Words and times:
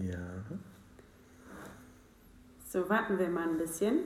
Ja. 0.00 0.18
So, 2.68 2.88
warten 2.88 3.18
wir 3.18 3.28
mal 3.28 3.48
ein 3.48 3.58
bisschen, 3.58 3.98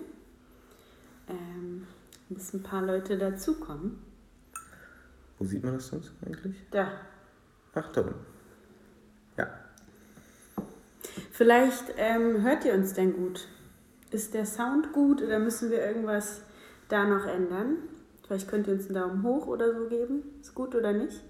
ähm, 1.29 1.87
bis 2.29 2.53
ein 2.53 2.63
paar 2.63 2.83
Leute 2.83 3.17
dazukommen. 3.17 3.99
Wo 5.39 5.45
sieht 5.45 5.63
man 5.63 5.75
das 5.75 5.89
sonst 5.89 6.13
eigentlich? 6.25 6.57
Da. 6.71 6.91
Ach, 7.75 7.93
da 7.93 8.01
unten. 8.01 8.27
Ja. 9.37 9.49
Vielleicht 11.31 11.95
ähm, 11.97 12.43
hört 12.43 12.65
ihr 12.65 12.75
uns 12.75 12.95
denn 12.95 13.13
gut. 13.13 13.47
Ist 14.11 14.35
der 14.35 14.47
Sound 14.47 14.93
gut 14.93 15.23
oder 15.23 15.39
müssen 15.39 15.71
wir 15.71 15.85
irgendwas 15.85 16.41
da 16.89 17.05
noch 17.07 17.27
ändern? 17.27 17.77
Vielleicht 18.27 18.49
könnt 18.49 18.67
ihr 18.67 18.75
uns 18.75 18.87
einen 18.87 18.95
Daumen 18.95 19.23
hoch 19.23 19.47
oder 19.47 19.75
so 19.75 19.89
geben. 19.89 20.23
Ist 20.41 20.55
gut 20.55 20.75
oder 20.75 20.93
nicht? 20.93 21.23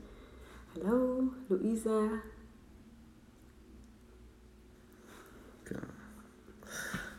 Hallo, 0.74 1.24
Luisa. 1.48 2.08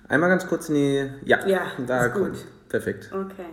Einmal 0.10 0.30
ganz 0.30 0.48
kurz 0.48 0.70
in 0.70 0.76
die. 0.76 1.10
Ja, 1.26 1.46
Ja, 1.48 1.62
da 1.86 2.10
kommt. 2.10 2.38
Perfekt. 2.70 3.10
Okay. 3.12 3.46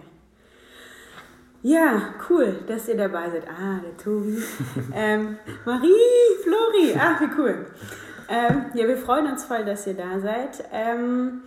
Ja, 1.62 2.14
cool, 2.28 2.58
dass 2.66 2.88
ihr 2.88 2.96
dabei 2.96 3.30
seid. 3.30 3.48
Ah, 3.48 3.80
der 3.82 3.96
Tobi. 3.96 4.36
ähm, 4.94 5.38
Marie, 5.64 5.88
Flori. 6.42 6.94
Ach, 6.98 7.20
wie 7.20 7.40
cool. 7.40 7.66
Ähm, 8.28 8.66
ja, 8.74 8.86
wir 8.86 8.98
freuen 8.98 9.26
uns 9.26 9.44
voll, 9.44 9.64
dass 9.64 9.86
ihr 9.86 9.94
da 9.94 10.20
seid. 10.20 10.64
Ähm, 10.72 11.42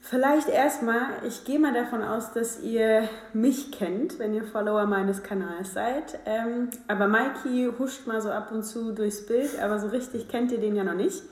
vielleicht 0.00 0.50
erstmal, 0.50 1.06
ich 1.26 1.44
gehe 1.44 1.58
mal 1.58 1.72
davon 1.72 2.02
aus, 2.02 2.32
dass 2.34 2.60
ihr 2.60 3.08
mich 3.32 3.72
kennt, 3.72 4.18
wenn 4.18 4.34
ihr 4.34 4.44
Follower 4.44 4.84
meines 4.84 5.22
Kanals 5.22 5.72
seid. 5.72 6.18
Ähm, 6.26 6.68
aber 6.86 7.08
Mikey 7.08 7.70
huscht 7.78 8.06
mal 8.06 8.20
so 8.20 8.30
ab 8.30 8.52
und 8.52 8.64
zu 8.64 8.92
durchs 8.92 9.24
Bild, 9.24 9.58
aber 9.60 9.78
so 9.78 9.88
richtig 9.88 10.28
kennt 10.28 10.52
ihr 10.52 10.58
den 10.58 10.76
ja 10.76 10.84
noch 10.84 10.94
nicht. 10.94 11.22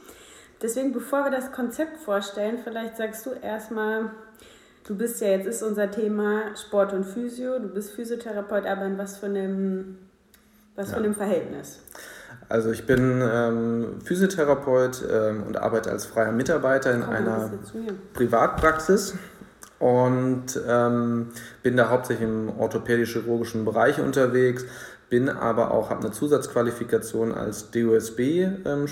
Deswegen, 0.63 0.93
bevor 0.93 1.25
wir 1.25 1.31
das 1.31 1.53
Konzept 1.53 1.97
vorstellen, 1.99 2.59
vielleicht 2.63 2.97
sagst 2.99 3.25
du 3.27 3.31
erstmal, 3.31 4.11
du 4.87 4.95
bist 4.95 5.21
ja, 5.21 5.29
jetzt 5.29 5.47
ist 5.47 5.63
unser 5.63 5.91
Thema 5.91 6.55
Sport 6.57 6.93
und 6.93 7.05
Physio, 7.05 7.59
du 7.59 7.69
bist 7.69 7.93
Physiotherapeut, 7.93 8.67
aber 8.67 8.85
in 8.85 8.99
was 8.99 9.17
für 9.17 9.27
einem, 9.27 9.99
was 10.77 10.89
für 10.91 10.97
Ja. 10.97 11.03
einem 11.03 11.15
Verhältnis? 11.15 11.81
Also 12.49 12.71
ich 12.73 12.85
bin 12.87 13.23
ähm, 13.23 14.01
Physiotherapeut 14.05 15.03
ähm, 15.11 15.45
und 15.47 15.57
arbeite 15.57 15.91
als 15.91 16.05
freier 16.05 16.33
Mitarbeiter 16.33 16.93
in 16.93 17.03
Komm 17.03 17.15
einer. 17.15 17.51
Privatpraxis 18.13 19.15
und 19.79 20.61
ähm, 20.69 21.29
bin 21.63 21.77
da 21.77 21.89
hauptsächlich 21.89 22.29
im 22.29 22.51
orthopädisch-chirurgischen 22.59 23.65
Bereich 23.65 23.99
unterwegs, 24.01 24.65
bin 25.11 25.29
aber 25.29 25.73
auch, 25.73 25.91
habe 25.91 26.01
eine 26.01 26.13
Zusatzqualifikation 26.13 27.33
als 27.33 27.71
DOSB 27.71 28.21
ähm, 28.65 28.87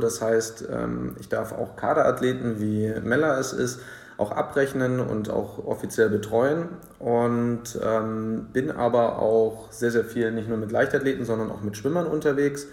das 0.00 0.22
heißt, 0.22 0.68
ähm, 0.70 1.16
ich 1.20 1.28
darf 1.28 1.52
auch 1.52 1.76
Kaderathleten, 1.76 2.60
wie 2.60 2.94
Mella 3.02 3.38
es 3.38 3.52
ist, 3.52 3.80
auch 4.16 4.30
abrechnen 4.30 5.00
und 5.00 5.30
auch 5.30 5.66
offiziell 5.66 6.08
betreuen 6.08 6.68
und 7.00 7.78
ähm, 7.82 8.46
bin 8.52 8.70
aber 8.70 9.18
auch 9.18 9.70
sehr, 9.72 9.90
sehr 9.90 10.04
viel 10.04 10.30
nicht 10.30 10.48
nur 10.48 10.58
mit 10.58 10.70
Leichtathleten, 10.70 11.24
sondern 11.24 11.50
auch 11.50 11.60
mit 11.60 11.76
Schwimmern 11.76 12.06
unterwegs 12.06 12.68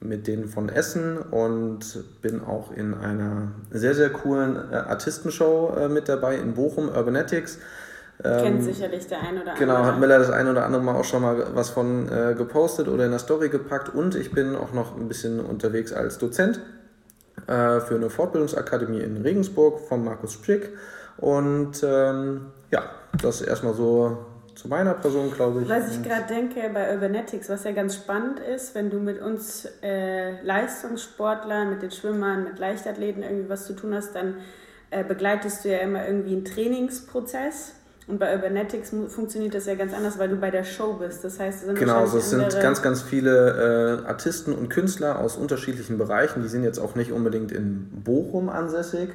mit 0.00 0.26
denen 0.26 0.48
von 0.48 0.68
Essen 0.68 1.18
und 1.18 2.04
bin 2.20 2.42
auch 2.42 2.70
in 2.72 2.94
einer 2.94 3.52
sehr, 3.70 3.94
sehr 3.94 4.10
coolen 4.10 4.56
äh, 4.70 4.74
Artistenshow 4.74 5.74
äh, 5.76 5.88
mit 5.88 6.08
dabei 6.08 6.36
in 6.36 6.54
Bochum, 6.54 6.88
Urbanetics. 6.88 7.58
Kennt 8.42 8.62
sicherlich 8.62 9.06
der 9.06 9.20
ein 9.20 9.40
oder 9.40 9.52
andere. 9.52 9.54
Ähm, 9.54 9.58
Genau, 9.58 9.84
hat 9.84 9.98
Miller 9.98 10.18
das 10.18 10.30
ein 10.30 10.48
oder 10.48 10.64
andere 10.64 10.82
Mal 10.82 10.96
auch 10.96 11.04
schon 11.04 11.22
mal 11.22 11.46
was 11.54 11.70
von 11.70 12.08
äh, 12.08 12.34
gepostet 12.34 12.88
oder 12.88 13.04
in 13.04 13.10
der 13.10 13.20
Story 13.20 13.48
gepackt 13.48 13.94
und 13.94 14.14
ich 14.14 14.32
bin 14.32 14.54
auch 14.56 14.72
noch 14.72 14.96
ein 14.96 15.08
bisschen 15.08 15.40
unterwegs 15.40 15.92
als 15.92 16.18
Dozent 16.18 16.60
äh, 17.46 17.80
für 17.80 17.94
eine 17.94 18.10
Fortbildungsakademie 18.10 19.00
in 19.00 19.18
Regensburg 19.18 19.80
von 19.80 20.04
Markus 20.04 20.38
Schick 20.42 20.70
und 21.18 21.82
ähm, 21.82 22.46
ja, 22.70 22.82
das 23.20 23.40
erstmal 23.40 23.74
so 23.74 24.18
zu 24.56 24.68
meiner 24.68 24.94
Person, 24.94 25.30
glaube 25.30 25.62
ich. 25.62 25.68
Was 25.68 25.94
ich 25.94 26.02
gerade 26.02 26.26
denke 26.26 26.68
bei 26.72 26.92
Urbanetics, 26.94 27.48
was 27.48 27.64
ja 27.64 27.72
ganz 27.72 27.94
spannend 27.94 28.40
ist, 28.40 28.74
wenn 28.74 28.90
du 28.90 28.98
mit 28.98 29.20
uns 29.20 29.68
äh, 29.82 30.42
Leistungssportlern, 30.42 31.70
mit 31.70 31.82
den 31.82 31.90
Schwimmern, 31.90 32.44
mit 32.44 32.58
Leichtathleten 32.58 33.22
irgendwie 33.22 33.48
was 33.48 33.66
zu 33.66 33.74
tun 33.74 33.94
hast, 33.94 34.14
dann 34.14 34.38
äh, 34.90 35.04
begleitest 35.04 35.64
du 35.64 35.70
ja 35.70 35.78
immer 35.78 36.06
irgendwie 36.06 36.32
einen 36.32 36.44
Trainingsprozess. 36.44 37.74
Und 38.08 38.20
bei 38.20 38.32
Urbanetics 38.34 38.92
funktioniert 39.08 39.54
das 39.54 39.66
ja 39.66 39.74
ganz 39.74 39.92
anders, 39.92 40.16
weil 40.18 40.28
du 40.28 40.36
bei 40.36 40.52
der 40.52 40.62
Show 40.62 40.92
bist. 40.92 41.24
Das 41.24 41.40
heißt, 41.40 41.60
es 41.60 41.66
sind 41.66 41.78
Genau, 41.78 42.00
also 42.00 42.18
es 42.18 42.30
sind 42.30 42.60
ganz, 42.60 42.80
ganz 42.80 43.02
viele 43.02 44.02
äh, 44.04 44.06
Artisten 44.06 44.52
und 44.52 44.68
Künstler 44.68 45.18
aus 45.18 45.36
unterschiedlichen 45.36 45.98
Bereichen. 45.98 46.42
Die 46.42 46.48
sind 46.48 46.62
jetzt 46.62 46.78
auch 46.78 46.94
nicht 46.94 47.10
unbedingt 47.10 47.50
in 47.50 47.88
Bochum 48.04 48.48
ansässig 48.48 49.10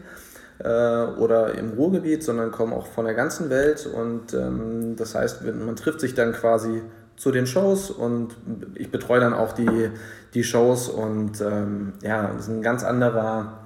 äh, 0.59 0.67
oder 0.67 1.55
im 1.55 1.71
Ruhrgebiet, 1.71 2.21
sondern 2.21 2.51
kommen 2.51 2.73
auch 2.73 2.85
von 2.85 3.05
der 3.05 3.13
ganzen 3.13 3.49
Welt. 3.49 3.85
Und 3.85 4.33
ähm, 4.33 4.97
das 4.97 5.15
heißt, 5.15 5.43
man 5.43 5.77
trifft 5.77 6.01
sich 6.01 6.13
dann 6.13 6.33
quasi 6.33 6.81
zu 7.15 7.31
den 7.31 7.47
Shows 7.47 7.91
und 7.91 8.35
ich 8.75 8.91
betreue 8.91 9.21
dann 9.21 9.33
auch 9.33 9.53
die, 9.53 9.91
die 10.33 10.43
Shows 10.43 10.89
und 10.89 11.39
ähm, 11.39 11.93
ja, 12.01 12.31
das 12.33 12.43
ist 12.43 12.49
ein 12.49 12.61
ganz 12.61 12.83
anderer 12.83 13.59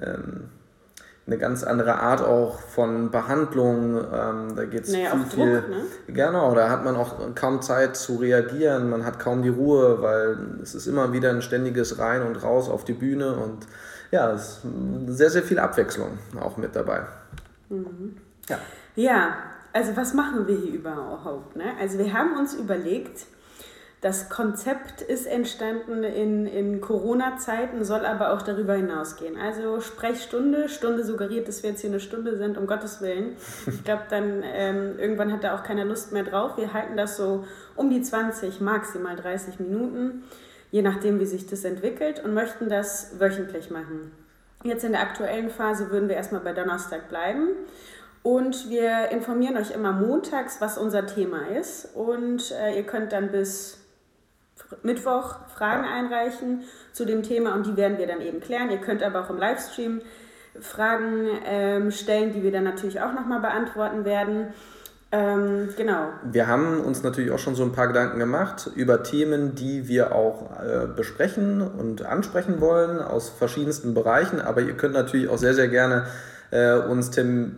ähm, 0.00 0.44
eine 1.26 1.38
ganz 1.38 1.62
andere 1.62 2.00
Art 2.00 2.20
auch 2.22 2.58
von 2.58 3.10
Behandlung. 3.10 3.96
Ähm, 3.96 4.56
da 4.56 4.64
geht 4.64 4.84
es 4.84 4.92
Naja, 4.92 5.10
viel, 5.10 5.20
Druck, 5.20 5.30
viel. 5.34 5.68
ne? 5.68 5.84
Genau, 6.08 6.54
da 6.54 6.68
hat 6.68 6.84
man 6.84 6.96
auch 6.96 7.34
kaum 7.34 7.62
Zeit 7.62 7.96
zu 7.96 8.16
reagieren, 8.16 8.90
man 8.90 9.04
hat 9.04 9.18
kaum 9.20 9.42
die 9.42 9.48
Ruhe, 9.48 10.02
weil 10.02 10.36
es 10.62 10.74
ist 10.74 10.86
immer 10.86 11.12
wieder 11.12 11.30
ein 11.30 11.42
ständiges 11.42 11.98
Rein 11.98 12.22
und 12.22 12.42
Raus 12.42 12.68
auf 12.68 12.84
die 12.84 12.92
Bühne 12.94 13.34
und 13.36 13.66
ja, 14.10 14.30
es 14.32 14.60
ist 14.64 15.16
sehr, 15.16 15.30
sehr 15.30 15.42
viel 15.42 15.58
Abwechslung 15.58 16.18
auch 16.40 16.56
mit 16.56 16.74
dabei. 16.76 17.02
Ja. 18.48 18.58
Ja, 18.94 19.36
also 19.72 19.96
was 19.96 20.12
machen 20.12 20.46
wir 20.46 20.56
hier 20.56 20.74
überhaupt? 20.74 21.56
Ne? 21.56 21.64
Also 21.80 21.98
wir 21.98 22.12
haben 22.12 22.36
uns 22.36 22.52
überlegt, 22.54 23.24
das 24.02 24.28
Konzept 24.28 25.00
ist 25.00 25.26
entstanden 25.26 26.02
in, 26.02 26.44
in 26.44 26.80
Corona-Zeiten, 26.80 27.84
soll 27.84 28.04
aber 28.04 28.32
auch 28.32 28.42
darüber 28.42 28.74
hinausgehen. 28.74 29.36
Also 29.36 29.80
Sprechstunde, 29.80 30.68
Stunde 30.68 31.04
suggeriert, 31.04 31.46
dass 31.46 31.62
wir 31.62 31.70
jetzt 31.70 31.82
hier 31.82 31.90
eine 31.90 32.00
Stunde 32.00 32.36
sind, 32.36 32.58
um 32.58 32.66
Gottes 32.66 33.00
Willen. 33.00 33.36
Ich 33.64 33.84
glaube, 33.84 34.02
dann 34.10 34.42
ähm, 34.42 34.98
irgendwann 34.98 35.32
hat 35.32 35.44
da 35.44 35.54
auch 35.54 35.62
keiner 35.62 35.84
Lust 35.84 36.10
mehr 36.10 36.24
drauf. 36.24 36.56
Wir 36.56 36.72
halten 36.72 36.96
das 36.96 37.16
so 37.16 37.44
um 37.76 37.90
die 37.90 38.02
20, 38.02 38.60
maximal 38.60 39.14
30 39.14 39.60
Minuten, 39.60 40.24
je 40.72 40.82
nachdem, 40.82 41.20
wie 41.20 41.26
sich 41.26 41.46
das 41.46 41.62
entwickelt 41.62 42.24
und 42.24 42.34
möchten 42.34 42.68
das 42.68 43.20
wöchentlich 43.20 43.70
machen. 43.70 44.10
Jetzt 44.64 44.82
in 44.82 44.92
der 44.92 45.02
aktuellen 45.02 45.48
Phase 45.48 45.92
würden 45.92 46.08
wir 46.08 46.16
erstmal 46.16 46.40
bei 46.40 46.52
Donnerstag 46.52 47.08
bleiben. 47.08 47.50
Und 48.24 48.68
wir 48.68 49.10
informieren 49.10 49.56
euch 49.56 49.70
immer 49.70 49.92
montags, 49.92 50.60
was 50.60 50.76
unser 50.76 51.06
Thema 51.06 51.48
ist. 51.56 51.94
Und 51.94 52.50
äh, 52.52 52.76
ihr 52.76 52.84
könnt 52.84 53.12
dann 53.12 53.30
bis 53.30 53.81
Mittwoch 54.82 55.36
Fragen 55.54 55.84
einreichen 55.84 56.64
zu 56.92 57.04
dem 57.04 57.22
Thema 57.22 57.54
und 57.54 57.66
die 57.66 57.76
werden 57.76 57.98
wir 57.98 58.06
dann 58.06 58.20
eben 58.20 58.40
klären. 58.40 58.70
Ihr 58.70 58.78
könnt 58.78 59.02
aber 59.02 59.20
auch 59.20 59.30
im 59.30 59.38
Livestream 59.38 60.00
Fragen 60.60 61.28
ähm, 61.46 61.90
stellen, 61.90 62.32
die 62.32 62.42
wir 62.42 62.52
dann 62.52 62.64
natürlich 62.64 63.00
auch 63.00 63.12
nochmal 63.12 63.40
beantworten 63.40 64.04
werden. 64.04 64.48
Ähm, 65.10 65.68
genau. 65.76 66.08
Wir 66.24 66.46
haben 66.46 66.80
uns 66.80 67.02
natürlich 67.02 67.30
auch 67.30 67.38
schon 67.38 67.54
so 67.54 67.62
ein 67.62 67.72
paar 67.72 67.88
Gedanken 67.88 68.18
gemacht 68.18 68.70
über 68.74 69.02
Themen, 69.02 69.54
die 69.54 69.86
wir 69.86 70.14
auch 70.14 70.50
äh, 70.60 70.86
besprechen 70.86 71.60
und 71.60 72.02
ansprechen 72.02 72.60
wollen 72.60 72.98
aus 72.98 73.28
verschiedensten 73.28 73.92
Bereichen. 73.92 74.40
Aber 74.40 74.62
ihr 74.62 74.74
könnt 74.74 74.94
natürlich 74.94 75.28
auch 75.28 75.36
sehr, 75.36 75.54
sehr 75.54 75.68
gerne 75.68 76.06
äh, 76.50 76.74
uns 76.74 77.10
Tem 77.10 77.56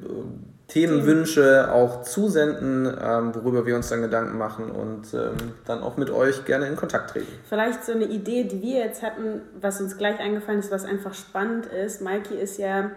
Themenwünsche 0.69 1.71
auch 1.73 2.03
zusenden, 2.03 2.87
ähm, 2.87 3.35
worüber 3.35 3.67
wir 3.67 3.77
uns 3.77 3.91
dann 3.91 4.01
Gedanken 4.01 4.39
machen 4.39 4.71
und 4.71 5.13
ähm, 5.13 5.53
dann 5.67 5.83
auch 5.83 5.97
mit 5.97 6.11
euch 6.11 6.45
gerne 6.47 6.67
in 6.67 6.77
Kontakt 6.77 7.11
treten. 7.11 7.31
Vielleicht 7.49 7.85
so 7.85 7.93
eine 7.93 8.05
Idee, 8.05 8.45
die 8.45 8.63
wir 8.63 8.81
jetzt 8.81 9.03
hatten, 9.03 9.43
was 9.61 9.81
uns 9.81 9.99
gleich 9.99 10.19
eingefallen 10.21 10.61
ist, 10.61 10.71
was 10.71 10.85
einfach 10.85 11.15
spannend 11.15 11.67
ist. 11.67 12.01
Mikey 12.01 12.35
ist 12.35 12.59
ja 12.59 12.91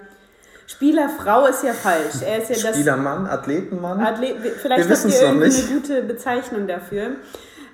Spielerfrau 0.68 1.48
ist 1.48 1.64
ja 1.64 1.72
falsch. 1.72 2.22
Er 2.26 2.42
ist 2.42 2.50
ja 2.50 2.68
das 2.70 2.76
Spielermann, 2.76 3.26
Athletenmann. 3.26 4.02
Athlet, 4.02 4.44
Wir 4.44 4.52
vielleicht 4.52 4.82
habt 4.82 4.90
wissen's 4.90 5.16
ihr 5.16 5.28
irgendwie 5.28 5.46
eine 5.46 5.80
gute 5.80 6.04
Bezeichnung 6.04 6.68
dafür, 6.68 7.12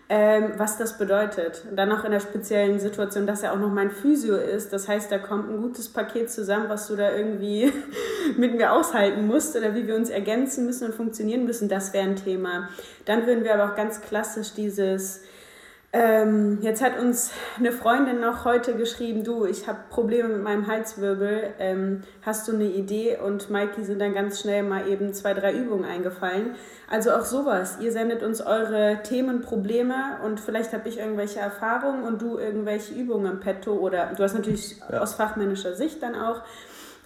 ähm, 0.09 0.53
was 0.57 0.77
das 0.77 0.97
bedeutet. 0.97 1.63
Und 1.69 1.77
dann 1.77 1.91
auch 1.91 2.03
in 2.03 2.11
der 2.11 2.19
speziellen 2.19 2.79
Situation, 2.79 3.25
dass 3.25 3.41
er 3.41 3.53
auch 3.53 3.59
noch 3.59 3.71
mein 3.71 3.89
Physio 3.89 4.35
ist. 4.35 4.73
Das 4.73 4.87
heißt, 4.87 5.11
da 5.11 5.17
kommt 5.17 5.49
ein 5.49 5.61
gutes 5.61 5.89
Paket 5.89 6.29
zusammen, 6.29 6.69
was 6.69 6.87
du 6.87 6.95
da 6.95 7.15
irgendwie 7.15 7.71
mit 8.37 8.55
mir 8.55 8.73
aushalten 8.73 9.25
musst 9.27 9.55
oder 9.55 9.75
wie 9.75 9.87
wir 9.87 9.95
uns 9.95 10.09
ergänzen 10.09 10.65
müssen 10.65 10.85
und 10.85 10.95
funktionieren 10.95 11.45
müssen. 11.45 11.69
Das 11.69 11.93
wäre 11.93 12.05
ein 12.05 12.15
Thema. 12.17 12.69
Dann 13.05 13.25
würden 13.25 13.43
wir 13.43 13.53
aber 13.53 13.71
auch 13.71 13.75
ganz 13.75 14.01
klassisch 14.01 14.53
dieses 14.53 15.21
Ähm, 15.95 16.57
jetzt 16.61 16.81
hat 16.81 16.97
uns 16.99 17.29
eine 17.59 17.71
Freundin 17.71 18.19
noch 18.19 18.45
heute 18.45 18.73
geschrieben, 18.73 19.23
du, 19.23 19.45
ich 19.45 19.67
habe 19.67 19.77
Probleme 19.91 20.27
mit 20.27 20.41
meinem 20.41 20.65
Halswirbel, 20.65 21.53
ähm, 21.59 22.01
hast 22.23 22.47
du 22.47 22.53
eine 22.53 22.63
Idee? 22.63 23.19
Und 23.23 23.51
Maiki 23.51 23.83
sind 23.83 24.01
dann 24.01 24.15
ganz 24.15 24.41
schnell 24.41 24.63
mal 24.63 24.87
eben 24.87 25.13
zwei, 25.13 25.35
drei 25.35 25.53
Übungen 25.53 25.85
eingefallen. 25.85 26.55
Also 26.89 27.11
auch 27.11 27.25
sowas, 27.25 27.77
ihr 27.79 27.91
sendet 27.91 28.23
uns 28.23 28.41
eure 28.41 29.01
Themen, 29.03 29.41
Probleme 29.41 30.17
und 30.25 30.39
vielleicht 30.39 30.73
habe 30.73 30.89
ich 30.89 30.97
irgendwelche 30.97 31.39
Erfahrungen 31.39 32.03
und 32.05 32.23
du 32.23 32.39
irgendwelche 32.39 32.95
Übungen 32.95 33.31
im 33.31 33.39
Petto 33.39 33.73
oder 33.73 34.13
du 34.17 34.23
hast 34.23 34.33
natürlich 34.33 34.79
ja. 34.91 34.99
aus 34.99 35.13
fachmännischer 35.13 35.75
Sicht 35.75 36.01
dann 36.01 36.15
auch. 36.15 36.41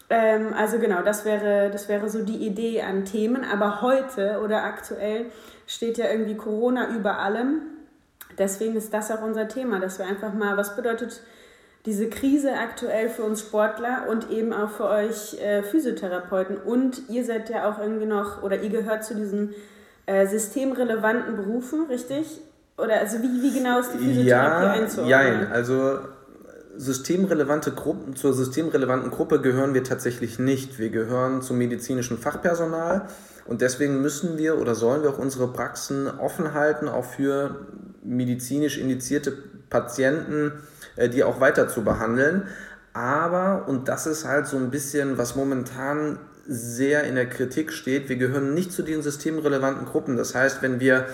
Ähm, 0.09 0.53
also 0.57 0.79
genau, 0.79 1.01
das 1.01 1.25
wäre, 1.25 1.69
das 1.71 1.89
wäre 1.89 2.07
so 2.09 2.23
die 2.23 2.37
Idee 2.37 2.81
an 2.83 3.03
Themen, 3.03 3.43
aber 3.43 3.81
heute 3.81 4.39
oder 4.41 4.63
aktuell 4.63 5.25
steht 5.65 5.97
ja 5.97 6.05
irgendwie 6.09 6.35
Corona 6.37 6.95
über 6.95 7.19
allem 7.19 7.76
deswegen 8.37 8.75
ist 8.75 8.93
das 8.93 9.11
auch 9.11 9.21
unser 9.21 9.47
Thema, 9.47 9.79
dass 9.79 9.99
wir 9.99 10.05
einfach 10.05 10.33
mal, 10.33 10.57
was 10.57 10.75
bedeutet 10.75 11.21
diese 11.85 12.09
Krise 12.09 12.51
aktuell 12.53 13.09
für 13.09 13.23
uns 13.23 13.41
Sportler 13.41 14.07
und 14.09 14.29
eben 14.29 14.51
auch 14.51 14.69
für 14.69 14.89
euch 14.89 15.39
äh, 15.41 15.63
Physiotherapeuten. 15.63 16.57
Und 16.57 17.09
ihr 17.09 17.23
seid 17.23 17.49
ja 17.49 17.69
auch 17.69 17.79
irgendwie 17.79 18.05
noch, 18.05 18.43
oder 18.43 18.61
ihr 18.61 18.69
gehört 18.69 19.05
zu 19.05 19.15
diesen 19.15 19.55
äh, 20.05 20.27
systemrelevanten 20.27 21.37
Berufen, 21.37 21.85
richtig? 21.85 22.41
Oder 22.77 22.99
also 22.99 23.19
wie, 23.19 23.41
wie 23.41 23.57
genau 23.57 23.79
ist 23.79 23.93
die 23.93 23.99
Physiotherapie 23.99 24.65
ja, 24.65 24.71
einzuordnen? 24.71 25.09
Ja, 25.09 25.49
also 25.51 25.99
systemrelevante 26.77 27.71
Gruppen, 27.71 28.15
zur 28.15 28.33
systemrelevanten 28.33 29.11
Gruppe 29.11 29.41
gehören 29.41 29.73
wir 29.73 29.83
tatsächlich 29.83 30.39
nicht. 30.39 30.79
Wir 30.79 30.89
gehören 30.89 31.41
zum 31.41 31.57
medizinischen 31.57 32.17
Fachpersonal 32.17 33.07
und 33.45 33.61
deswegen 33.61 34.01
müssen 34.01 34.37
wir 34.37 34.59
oder 34.59 34.75
sollen 34.75 35.03
wir 35.03 35.09
auch 35.09 35.17
unsere 35.17 35.51
Praxen 35.51 36.07
offen 36.07 36.53
halten, 36.53 36.87
auch 36.87 37.05
für 37.05 37.67
medizinisch 38.03 38.77
indizierte 38.77 39.31
Patienten, 39.69 40.53
äh, 40.95 41.09
die 41.09 41.23
auch 41.23 41.39
weiter 41.39 41.67
zu 41.67 41.83
behandeln. 41.83 42.43
Aber, 42.93 43.67
und 43.67 43.87
das 43.89 44.07
ist 44.07 44.25
halt 44.25 44.47
so 44.47 44.57
ein 44.57 44.71
bisschen, 44.71 45.17
was 45.17 45.35
momentan 45.35 46.19
sehr 46.47 47.03
in 47.03 47.15
der 47.15 47.27
Kritik 47.27 47.73
steht, 47.73 48.09
wir 48.09 48.15
gehören 48.15 48.53
nicht 48.53 48.71
zu 48.71 48.81
den 48.81 49.01
systemrelevanten 49.01 49.85
Gruppen. 49.85 50.15
Das 50.15 50.33
heißt, 50.33 50.61
wenn 50.61 50.79
wir 50.79 51.05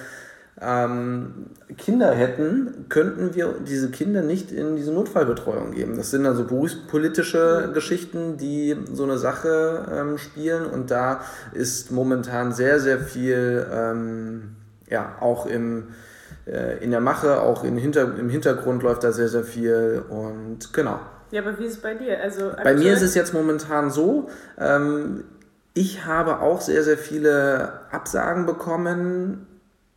ähm, 0.62 1.48
Kinder 1.78 2.12
hätten, 2.12 2.86
könnten 2.90 3.34
wir 3.34 3.56
diese 3.68 3.90
Kinder 3.90 4.22
nicht 4.22 4.52
in 4.52 4.76
diese 4.76 4.92
Notfallbetreuung 4.92 5.72
geben. 5.72 5.98
Das 5.98 6.12
sind 6.12 6.26
also 6.26 6.44
berufspolitische 6.44 7.72
Geschichten, 7.74 8.38
die 8.38 8.78
so 8.92 9.04
eine 9.04 9.18
Sache 9.18 9.86
ähm, 9.92 10.18
spielen 10.18 10.66
und 10.68 10.92
da 10.92 11.22
ist 11.54 11.92
momentan 11.92 12.54
sehr, 12.54 12.80
sehr 12.80 13.00
viel, 13.00 13.66
ähm, 13.72 14.56
ja, 14.88 15.16
auch 15.20 15.48
im, 15.48 15.88
äh, 16.46 16.84
in 16.84 16.92
der 16.92 17.02
Mache, 17.02 17.42
auch 17.42 17.64
im, 17.64 17.78
Hinter 17.78 18.16
im 18.18 18.30
Hintergrund 18.30 18.84
läuft 18.84 19.04
da 19.04 19.12
sehr, 19.12 19.30
sehr 19.30 19.44
viel 19.44 20.04
und 20.08 20.72
genau. 20.72 21.00
Ja, 21.32 21.42
aber 21.42 21.58
wie 21.58 21.66
ist 21.66 21.74
es 21.74 21.82
bei 21.82 21.96
dir? 21.96 22.22
Also 22.22 22.52
bei 22.64 22.76
mir 22.76 22.94
ist 22.94 23.02
es 23.02 23.16
jetzt 23.16 23.34
momentan 23.34 23.90
so, 23.90 24.30
ähm, 24.60 25.24
ich 25.74 26.06
habe 26.06 26.42
auch 26.42 26.62
sehr, 26.62 26.84
sehr 26.84 27.00
viele 27.00 27.80
Absagen 27.90 28.46
bekommen 28.46 29.48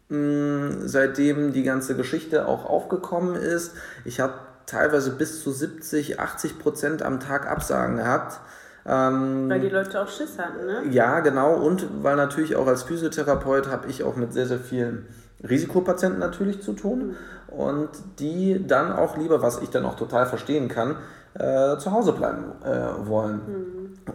Mm, 0.08 0.86
seitdem 0.86 1.52
die 1.52 1.64
ganze 1.64 1.96
Geschichte 1.96 2.46
auch 2.46 2.64
aufgekommen 2.64 3.34
ist. 3.34 3.72
Ich 4.04 4.20
habe 4.20 4.34
teilweise 4.66 5.10
bis 5.10 5.42
zu 5.42 5.50
70, 5.50 6.20
80 6.20 6.58
Prozent 6.60 7.02
am 7.02 7.18
Tag 7.18 7.50
Absagen 7.50 7.96
gehabt. 7.96 8.40
Ähm, 8.86 9.50
weil 9.50 9.60
die 9.60 9.68
Leute 9.68 10.00
auch 10.00 10.08
Schiss 10.08 10.38
hatten, 10.38 10.64
ne? 10.64 10.82
Ja, 10.90 11.18
genau. 11.20 11.54
Und 11.54 12.04
weil 12.04 12.14
natürlich 12.14 12.54
auch 12.54 12.68
als 12.68 12.84
Physiotherapeut 12.84 13.68
habe 13.68 13.88
ich 13.88 14.04
auch 14.04 14.14
mit 14.14 14.32
sehr, 14.32 14.46
sehr 14.46 14.60
vielen 14.60 15.06
Risikopatienten 15.42 16.20
natürlich 16.20 16.62
zu 16.62 16.74
tun. 16.74 17.08
Mhm. 17.08 17.14
Und 17.48 17.88
die 18.20 18.64
dann 18.64 18.92
auch 18.92 19.16
lieber, 19.16 19.42
was 19.42 19.60
ich 19.60 19.70
dann 19.70 19.84
auch 19.84 19.96
total 19.96 20.26
verstehen 20.26 20.68
kann, 20.68 20.96
äh, 21.34 21.78
zu 21.78 21.90
Hause 21.90 22.12
bleiben 22.12 22.52
äh, 22.64 23.08
wollen. 23.08 23.40
Mhm. 23.46 23.66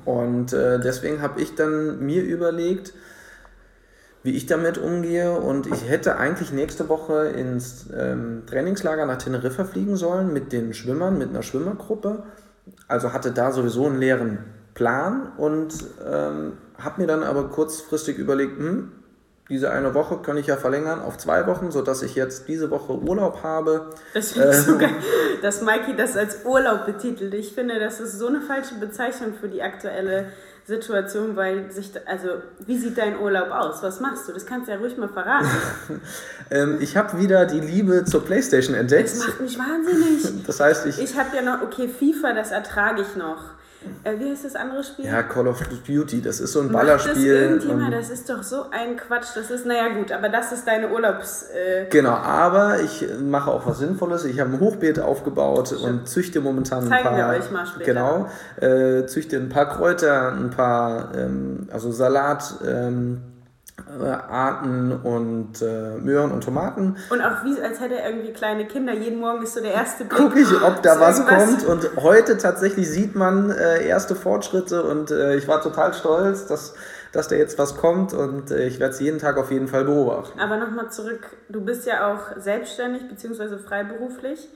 Und 0.05 0.53
äh, 0.53 0.79
deswegen 0.79 1.21
habe 1.21 1.41
ich 1.41 1.55
dann 1.55 1.99
mir 1.99 2.23
überlegt, 2.23 2.93
wie 4.23 4.31
ich 4.31 4.45
damit 4.45 4.77
umgehe. 4.77 5.31
Und 5.31 5.67
ich 5.67 5.87
hätte 5.87 6.17
eigentlich 6.17 6.51
nächste 6.51 6.89
Woche 6.89 7.29
ins 7.29 7.87
ähm, 7.95 8.43
Trainingslager 8.47 9.05
nach 9.05 9.17
Teneriffa 9.17 9.65
fliegen 9.65 9.95
sollen 9.95 10.31
mit 10.33 10.51
den 10.51 10.73
Schwimmern, 10.73 11.17
mit 11.17 11.29
einer 11.29 11.43
Schwimmergruppe. 11.43 12.23
Also 12.87 13.13
hatte 13.13 13.31
da 13.31 13.51
sowieso 13.51 13.87
einen 13.87 13.99
leeren 13.99 14.39
Plan 14.73 15.31
und 15.37 15.73
ähm, 16.05 16.53
habe 16.77 17.01
mir 17.01 17.07
dann 17.07 17.23
aber 17.23 17.49
kurzfristig 17.49 18.17
überlegt, 18.17 18.57
hm, 18.57 18.91
diese 19.49 19.69
eine 19.69 19.93
Woche 19.93 20.19
kann 20.19 20.37
ich 20.37 20.47
ja 20.47 20.55
verlängern 20.55 21.01
auf 21.01 21.17
zwei 21.17 21.45
Wochen, 21.45 21.71
sodass 21.71 22.03
ich 22.03 22.15
jetzt 22.15 22.47
diese 22.47 22.71
Woche 22.71 22.93
Urlaub 22.93 23.43
habe. 23.43 23.89
Das 24.13 24.31
finde 24.31 24.51
ich 24.51 24.55
ähm, 24.55 24.61
so 24.61 24.77
geil, 24.77 24.95
dass 25.41 25.61
Mikey 25.61 25.95
das 25.97 26.15
als 26.15 26.45
Urlaub 26.45 26.85
betitelt. 26.85 27.33
Ich 27.33 27.53
finde, 27.53 27.77
das 27.77 27.99
ist 27.99 28.17
so 28.17 28.27
eine 28.27 28.39
falsche 28.39 28.75
Bezeichnung 28.75 29.33
für 29.33 29.49
die 29.49 29.61
aktuelle 29.61 30.27
Situation, 30.65 31.35
weil 31.35 31.71
sich, 31.71 31.91
also 32.05 32.29
wie 32.65 32.77
sieht 32.77 32.97
dein 32.97 33.19
Urlaub 33.19 33.51
aus? 33.51 33.81
Was 33.81 33.99
machst 33.99 34.27
du? 34.27 34.33
Das 34.33 34.45
kannst 34.45 34.67
du 34.67 34.71
ja 34.73 34.77
ruhig 34.77 34.97
mal 34.97 35.09
verraten. 35.09 35.49
ähm, 36.51 36.77
ich 36.79 36.95
habe 36.95 37.19
wieder 37.19 37.45
die 37.45 37.59
Liebe 37.59 38.05
zur 38.05 38.23
Playstation 38.23 38.75
entdeckt. 38.75 39.09
Das 39.09 39.19
macht 39.19 39.41
mich 39.41 39.57
wahnsinnig. 39.57 40.45
das 40.45 40.59
heißt, 40.59 40.85
ich... 40.85 40.99
Ich 40.99 41.17
habe 41.17 41.35
ja 41.35 41.41
noch, 41.41 41.61
okay, 41.63 41.87
FIFA, 41.87 42.33
das 42.33 42.51
ertrage 42.51 43.01
ich 43.01 43.15
noch. 43.15 43.55
Äh, 44.03 44.19
wie 44.19 44.29
heißt 44.29 44.45
das 44.45 44.55
andere 44.55 44.83
Spiel? 44.83 45.05
Ja, 45.05 45.23
Call 45.23 45.47
of 45.47 45.61
Duty, 45.87 46.21
das 46.21 46.39
ist 46.39 46.53
so 46.53 46.61
ein 46.61 46.71
Ballerspiel. 46.71 47.13
Das 47.33 47.63
irgendjemand, 47.63 47.93
das 47.93 48.09
ist 48.09 48.29
doch 48.29 48.43
so 48.43 48.65
ein 48.69 48.95
Quatsch. 48.97 49.35
Das 49.35 49.49
ist, 49.49 49.65
naja 49.65 49.89
gut, 49.89 50.11
aber 50.11 50.29
das 50.29 50.51
ist 50.51 50.67
deine 50.67 50.89
Urlaubs... 50.89 51.47
Äh 51.53 51.85
genau, 51.89 52.13
aber 52.13 52.79
ich 52.81 53.07
mache 53.19 53.49
auch 53.49 53.65
was 53.65 53.79
Sinnvolles. 53.79 54.25
Ich 54.25 54.39
habe 54.39 54.51
ein 54.51 54.59
Hochbeet 54.59 54.99
aufgebaut 54.99 55.67
Stimmt. 55.67 55.83
und 55.83 56.09
züchte 56.09 56.41
momentan 56.41 56.87
Zeigen 56.87 57.07
ein 57.07 57.15
paar... 57.15 57.31
wir 57.31 57.39
euch 57.39 57.51
mal 57.51 57.65
später. 57.65 57.85
Genau, 57.85 58.29
äh, 58.59 59.05
züchte 59.07 59.37
ein 59.37 59.49
paar 59.49 59.69
Kräuter, 59.69 60.31
ein 60.31 60.49
paar, 60.51 61.15
ähm, 61.15 61.67
also 61.71 61.91
Salat... 61.91 62.55
Ähm, 62.65 63.21
äh, 63.27 63.30
Arten 63.99 64.91
und 64.91 65.61
äh, 65.61 65.97
Möhren 65.97 66.31
und 66.31 66.43
Tomaten. 66.43 66.95
Und 67.09 67.21
auch 67.21 67.43
wie, 67.43 67.61
als 67.61 67.79
hätte 67.79 67.99
er 67.99 68.09
irgendwie 68.09 68.31
kleine 68.31 68.65
Kinder. 68.65 68.93
Jeden 68.93 69.19
Morgen 69.19 69.43
ist 69.43 69.53
so 69.53 69.61
der 69.61 69.73
erste 69.73 70.05
Blick. 70.05 70.17
Guck 70.17 70.35
ich, 70.35 70.61
ob 70.61 70.81
da 70.81 70.99
was 70.99 71.25
kommt. 71.25 71.65
Und 71.65 71.89
heute 71.97 72.37
tatsächlich 72.37 72.89
sieht 72.89 73.15
man 73.15 73.51
äh, 73.51 73.85
erste 73.85 74.15
Fortschritte 74.15 74.83
und 74.83 75.11
äh, 75.11 75.35
ich 75.35 75.47
war 75.47 75.61
total 75.61 75.93
stolz, 75.93 76.45
dass, 76.45 76.75
dass 77.11 77.27
da 77.27 77.35
jetzt 77.35 77.57
was 77.57 77.77
kommt 77.77 78.13
und 78.13 78.51
äh, 78.51 78.67
ich 78.67 78.79
werde 78.79 78.93
es 78.93 78.99
jeden 78.99 79.19
Tag 79.19 79.37
auf 79.37 79.51
jeden 79.51 79.67
Fall 79.67 79.85
beobachten. 79.85 80.39
Aber 80.39 80.57
nochmal 80.57 80.89
zurück, 80.91 81.27
du 81.49 81.61
bist 81.61 81.85
ja 81.85 82.13
auch 82.13 82.37
selbstständig 82.37 83.07
bzw. 83.07 83.57
freiberuflich. 83.57 84.47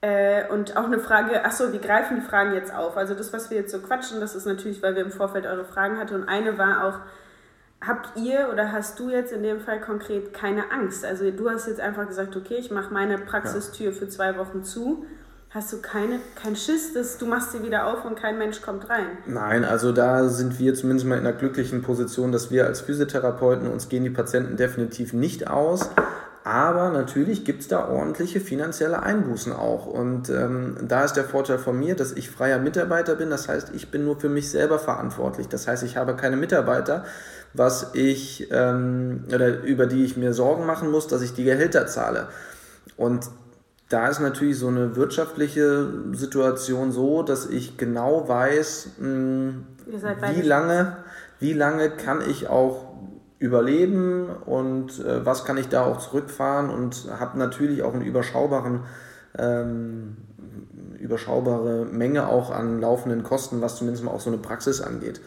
Äh, 0.00 0.48
und 0.52 0.76
auch 0.76 0.84
eine 0.84 1.00
Frage, 1.00 1.44
achso, 1.44 1.72
wie 1.72 1.80
greifen 1.80 2.20
die 2.20 2.26
Fragen 2.26 2.54
jetzt 2.54 2.72
auf? 2.72 2.96
Also 2.96 3.14
das, 3.14 3.32
was 3.32 3.50
wir 3.50 3.58
jetzt 3.58 3.72
so 3.72 3.80
quatschen, 3.80 4.20
das 4.20 4.36
ist 4.36 4.46
natürlich, 4.46 4.80
weil 4.80 4.94
wir 4.94 5.02
im 5.02 5.10
Vorfeld 5.10 5.44
eure 5.44 5.64
Fragen 5.64 5.98
hatten. 5.98 6.14
Und 6.14 6.28
eine 6.28 6.56
war 6.56 6.84
auch, 6.84 7.00
habt 7.80 8.18
ihr 8.18 8.48
oder 8.52 8.72
hast 8.72 8.98
du 8.98 9.10
jetzt 9.10 9.32
in 9.32 9.42
dem 9.42 9.60
Fall 9.60 9.80
konkret 9.80 10.32
keine 10.32 10.70
Angst? 10.70 11.04
Also 11.04 11.30
du 11.30 11.48
hast 11.48 11.66
jetzt 11.66 11.80
einfach 11.80 12.06
gesagt, 12.06 12.36
okay, 12.36 12.56
ich 12.58 12.70
mache 12.70 12.92
meine 12.92 13.18
Praxistür 13.18 13.92
für 13.92 14.08
zwei 14.08 14.36
Wochen 14.38 14.64
zu. 14.64 15.04
Hast 15.50 15.72
du 15.72 15.80
keine, 15.80 16.20
kein 16.34 16.56
Schiss, 16.56 16.92
dass 16.92 17.16
du 17.16 17.24
machst 17.24 17.52
sie 17.52 17.62
wieder 17.62 17.86
auf 17.86 18.04
und 18.04 18.16
kein 18.16 18.36
Mensch 18.36 18.60
kommt 18.60 18.90
rein? 18.90 19.06
Nein, 19.26 19.64
also 19.64 19.92
da 19.92 20.28
sind 20.28 20.58
wir 20.58 20.74
zumindest 20.74 21.06
mal 21.06 21.16
in 21.16 21.26
einer 21.26 21.34
glücklichen 21.34 21.80
Position, 21.80 22.32
dass 22.32 22.50
wir 22.50 22.66
als 22.66 22.82
Physiotherapeuten 22.82 23.66
uns 23.66 23.88
gehen 23.88 24.04
die 24.04 24.10
Patienten 24.10 24.58
definitiv 24.58 25.14
nicht 25.14 25.48
aus. 25.48 25.88
Aber 26.44 26.90
natürlich 26.90 27.44
gibt 27.44 27.60
es 27.60 27.68
da 27.68 27.88
ordentliche 27.88 28.40
finanzielle 28.40 29.02
Einbußen 29.02 29.52
auch. 29.52 29.86
Und 29.86 30.30
ähm, 30.30 30.76
da 30.82 31.04
ist 31.04 31.12
der 31.12 31.24
Vorteil 31.24 31.58
von 31.58 31.78
mir, 31.78 31.94
dass 31.94 32.12
ich 32.12 32.30
freier 32.30 32.58
Mitarbeiter 32.58 33.16
bin. 33.16 33.28
Das 33.28 33.48
heißt, 33.48 33.72
ich 33.74 33.90
bin 33.90 34.04
nur 34.04 34.18
für 34.18 34.30
mich 34.30 34.50
selber 34.50 34.78
verantwortlich. 34.78 35.48
Das 35.48 35.68
heißt, 35.68 35.82
ich 35.82 35.96
habe 35.98 36.16
keine 36.16 36.36
Mitarbeiter, 36.36 37.04
was 37.54 37.94
ich 37.94 38.48
ähm, 38.50 39.24
oder 39.32 39.62
über 39.62 39.86
die 39.86 40.04
ich 40.04 40.16
mir 40.16 40.32
Sorgen 40.32 40.66
machen 40.66 40.90
muss, 40.90 41.06
dass 41.08 41.22
ich 41.22 41.34
die 41.34 41.44
Gehälter 41.44 41.86
zahle. 41.86 42.28
Und 42.96 43.30
da 43.88 44.08
ist 44.08 44.20
natürlich 44.20 44.58
so 44.58 44.68
eine 44.68 44.96
wirtschaftliche 44.96 45.88
Situation 46.12 46.92
so, 46.92 47.22
dass 47.22 47.46
ich 47.46 47.76
genau 47.78 48.28
weiß, 48.28 48.88
mh, 48.98 49.06
hm, 49.06 49.66
wie 50.34 50.42
lange, 50.42 50.96
wie 51.40 51.54
lange 51.54 51.90
kann 51.90 52.20
ich 52.28 52.48
auch 52.48 52.88
überleben 53.38 54.28
und 54.44 54.98
äh, 54.98 55.24
was 55.24 55.44
kann 55.44 55.56
ich 55.56 55.68
da 55.68 55.84
auch 55.84 55.98
zurückfahren 55.98 56.70
und 56.70 57.06
habe 57.18 57.38
natürlich 57.38 57.82
auch 57.82 57.94
einen 57.94 58.04
überschaubaren 58.04 58.80
ähm, 59.38 60.16
überschaubare 60.98 61.84
Menge 61.84 62.28
auch 62.28 62.50
an 62.50 62.80
laufenden 62.80 63.22
Kosten, 63.22 63.60
was 63.60 63.76
zumindest 63.76 64.04
mal 64.04 64.10
auch 64.10 64.20
so 64.20 64.30
eine 64.30 64.38
Praxis 64.38 64.80
angeht. 64.80 65.20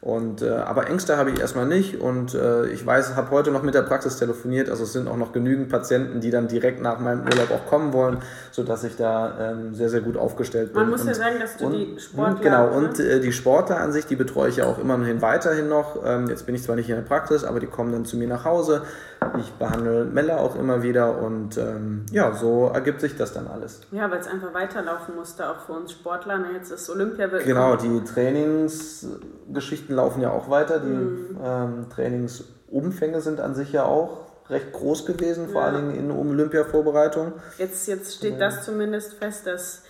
Und, 0.00 0.42
äh, 0.42 0.50
aber 0.50 0.88
Ängste 0.88 1.16
habe 1.16 1.30
ich 1.30 1.40
erstmal 1.40 1.66
nicht 1.66 2.00
und 2.00 2.34
äh, 2.34 2.66
ich 2.66 2.84
weiß, 2.84 3.16
habe 3.16 3.30
heute 3.30 3.50
noch 3.50 3.62
mit 3.62 3.74
der 3.74 3.82
Praxis 3.82 4.16
telefoniert, 4.16 4.68
also 4.68 4.84
es 4.84 4.92
sind 4.92 5.08
auch 5.08 5.16
noch 5.16 5.32
genügend 5.32 5.68
Patienten, 5.68 6.20
die 6.20 6.30
dann 6.30 6.48
direkt 6.48 6.80
nach 6.80 7.00
meinem 7.00 7.22
Urlaub 7.22 7.50
auch 7.50 7.66
kommen 7.66 7.92
wollen, 7.92 8.18
sodass 8.52 8.84
ich 8.84 8.96
da 8.96 9.34
ähm, 9.40 9.74
sehr, 9.74 9.88
sehr 9.88 10.02
gut 10.02 10.16
aufgestellt 10.16 10.72
bin. 10.74 10.82
Man 10.82 10.90
muss 10.90 11.00
und, 11.00 11.08
ja 11.08 11.14
sagen, 11.14 11.36
dass 11.40 11.56
du 11.56 11.66
und, 11.66 11.72
die 11.72 11.98
Sportler... 11.98 12.40
Genau, 12.40 12.70
ne? 12.70 12.76
und 12.76 13.00
äh, 13.00 13.20
die 13.20 13.32
Sportler 13.32 13.80
an 13.80 13.92
sich, 13.92 14.06
die 14.06 14.16
betreue 14.16 14.50
ich 14.50 14.56
ja 14.56 14.66
auch 14.66 14.78
immerhin 14.78 15.22
weiterhin 15.22 15.68
noch. 15.68 15.96
Ähm, 16.04 16.28
jetzt 16.28 16.46
bin 16.46 16.54
ich 16.54 16.62
zwar 16.62 16.76
nicht 16.76 16.90
in 16.90 16.96
der 16.96 17.02
Praxis, 17.02 17.42
aber 17.42 17.58
die 17.58 17.66
kommen 17.66 17.90
dann 17.92 18.04
zu 18.04 18.16
mir 18.16 18.28
nach 18.28 18.44
Hause. 18.44 18.82
Ich 19.40 19.50
behandle 19.54 20.04
Mella 20.04 20.36
auch 20.36 20.56
immer 20.56 20.82
wieder 20.82 21.18
und 21.18 21.56
ähm, 21.56 22.04
ja, 22.12 22.34
so 22.34 22.70
ergibt 22.72 23.00
sich 23.00 23.16
das 23.16 23.32
dann 23.32 23.46
alles. 23.46 23.80
Ja, 23.90 24.10
weil 24.10 24.18
es 24.18 24.28
einfach 24.28 24.52
weiterlaufen 24.52 25.16
musste, 25.16 25.48
auch 25.48 25.60
für 25.60 25.72
uns 25.72 25.92
Sportler. 25.92 26.38
Ne? 26.38 26.48
Jetzt 26.54 26.70
ist 26.70 26.88
Olympia... 26.90 27.26
Genau, 27.26 27.76
die 27.76 28.04
Trainingsgeschichten 29.86 29.96
laufen 29.96 30.20
ja 30.20 30.30
auch 30.30 30.50
weiter. 30.50 30.80
Die 30.80 30.88
mhm. 30.88 31.38
ähm, 31.42 31.86
Trainingsumfänge 31.90 33.20
sind 33.20 33.40
an 33.40 33.54
sich 33.54 33.72
ja 33.72 33.84
auch 33.84 34.26
recht 34.48 34.72
groß 34.72 35.06
gewesen, 35.06 35.48
vor 35.48 35.62
ja. 35.62 35.68
allen 35.68 35.90
Dingen 35.90 36.10
in 36.10 36.10
Olympia-Vorbereitung. 36.10 37.32
Jetzt, 37.58 37.88
jetzt 37.88 38.14
steht 38.14 38.40
das 38.40 38.64
zumindest 38.64 39.14
fest, 39.14 39.46
dass 39.46 39.82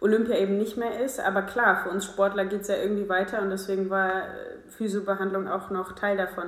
Olympia 0.00 0.36
eben 0.36 0.56
nicht 0.56 0.76
mehr 0.76 1.00
ist. 1.04 1.20
Aber 1.20 1.42
klar, 1.42 1.82
für 1.82 1.90
uns 1.90 2.04
Sportler 2.04 2.46
geht 2.46 2.62
es 2.62 2.68
ja 2.68 2.76
irgendwie 2.76 3.08
weiter 3.08 3.42
und 3.42 3.50
deswegen 3.50 3.90
war 3.90 4.08
äh, 4.08 4.60
Physiobehandlung 4.70 5.46
auch 5.46 5.68
noch 5.68 5.92
Teil 5.92 6.16
davon. 6.16 6.44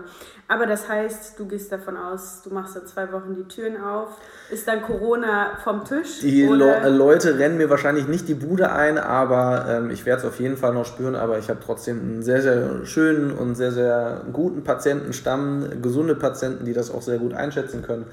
Aber 0.48 0.66
das 0.66 0.88
heißt, 0.88 1.38
du 1.38 1.46
gehst 1.46 1.70
davon 1.70 1.98
aus, 1.98 2.42
du 2.42 2.50
machst 2.54 2.74
da 2.76 2.84
zwei 2.86 3.12
Wochen 3.12 3.34
die 3.34 3.44
Türen 3.44 3.78
auf. 3.78 4.16
Ist 4.50 4.66
dann 4.66 4.80
Corona 4.80 5.58
vom 5.62 5.84
Tisch? 5.84 6.20
Die 6.20 6.44
Le 6.44 6.88
Leute 6.88 7.38
rennen 7.38 7.58
mir 7.58 7.68
wahrscheinlich 7.68 8.08
nicht 8.08 8.26
die 8.28 8.34
Bude 8.34 8.72
ein, 8.72 8.96
aber 8.96 9.66
ähm, 9.68 9.90
ich 9.90 10.06
werde 10.06 10.22
es 10.22 10.28
auf 10.28 10.40
jeden 10.40 10.56
Fall 10.56 10.72
noch 10.72 10.86
spüren. 10.86 11.14
Aber 11.14 11.38
ich 11.38 11.50
habe 11.50 11.60
trotzdem 11.62 12.00
einen 12.00 12.22
sehr, 12.22 12.40
sehr 12.40 12.86
schönen 12.86 13.32
und 13.32 13.54
sehr, 13.54 13.72
sehr 13.72 14.22
guten 14.32 14.64
Patientenstamm, 14.64 15.82
gesunde 15.82 16.14
Patienten, 16.14 16.64
die 16.64 16.72
das 16.72 16.90
auch 16.90 17.02
sehr 17.02 17.18
gut 17.18 17.34
einschätzen 17.34 17.82
können, 17.82 18.06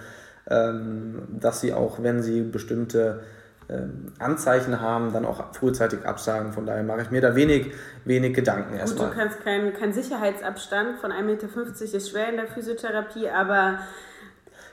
ähm, 0.50 1.22
dass 1.30 1.62
sie 1.62 1.74
auch, 1.74 2.04
wenn 2.04 2.22
sie 2.22 2.42
bestimmte 2.42 3.22
Anzeichen 4.18 4.82
haben, 4.82 5.14
dann 5.14 5.26
auch 5.26 5.54
frühzeitig 5.54 6.06
absagen. 6.06 6.54
Von 6.54 6.66
daher 6.66 6.84
mache 6.84 7.02
ich 7.04 7.12
mir 7.12 7.22
da 7.22 7.36
wenig, 7.36 7.72
wenig 8.04 8.34
Gedanken 8.34 8.72
Gut, 8.72 8.80
erstmal. 8.80 9.10
Du 9.10 9.16
kannst 9.16 9.44
keinen 9.44 9.74
kein 9.74 9.94
Sicherheitsabstand 9.94 11.00
von 11.00 11.12
1,50 11.12 11.24
Meter 11.24 11.48
ist 11.98 12.10
schwer 12.10 12.30
in 12.30 12.38
der 12.38 12.48
Physiotherapie, 12.48 13.30
aber 13.30 13.80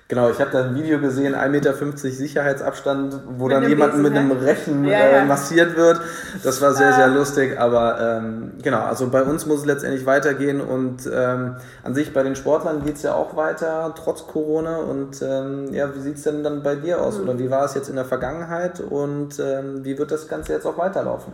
Genau, 0.08 0.30
ich 0.30 0.38
habe 0.38 0.52
da 0.52 0.62
ein 0.62 0.76
Video 0.76 1.00
gesehen, 1.00 1.34
1,50 1.34 1.48
Meter 1.48 1.74
Sicherheitsabstand, 1.96 3.22
wo 3.38 3.46
mit 3.46 3.56
dann 3.56 3.68
jemand 3.68 3.98
mit 3.98 4.16
einem 4.16 4.30
Rechen 4.30 4.84
ja, 4.84 4.98
äh, 4.98 5.24
massiert 5.24 5.76
wird. 5.76 6.00
Das 6.44 6.62
war 6.62 6.74
sehr, 6.74 6.92
sehr 6.92 7.08
lustig. 7.08 7.58
Aber 7.58 8.00
ähm, 8.00 8.52
genau, 8.62 8.82
also 8.82 9.08
bei 9.08 9.24
uns 9.24 9.46
muss 9.46 9.60
es 9.60 9.66
letztendlich 9.66 10.06
weitergehen 10.06 10.60
und 10.60 11.10
ähm, 11.12 11.56
an 11.82 11.94
sich 11.94 12.14
bei 12.14 12.22
den 12.22 12.36
Sportlern 12.36 12.84
geht 12.84 12.96
es 12.96 13.02
ja 13.02 13.14
auch 13.14 13.34
weiter, 13.34 13.92
trotz 13.98 14.28
Corona. 14.28 14.76
Und 14.76 15.20
ähm, 15.22 15.74
ja, 15.74 15.92
wie 15.92 16.00
sieht 16.00 16.18
es 16.18 16.22
denn 16.22 16.44
dann 16.44 16.62
bei 16.62 16.76
dir 16.76 17.02
aus? 17.02 17.18
Mhm. 17.18 17.24
Oder 17.24 17.38
wie 17.40 17.50
war 17.50 17.64
es 17.64 17.74
jetzt 17.74 17.88
in 17.88 17.96
der 17.96 18.04
Vergangenheit 18.04 18.78
und 18.78 19.40
ähm, 19.40 19.84
wie 19.84 19.98
wird 19.98 20.12
das 20.12 20.28
Ganze 20.28 20.52
jetzt 20.52 20.66
auch 20.66 20.78
weiterlaufen? 20.78 21.32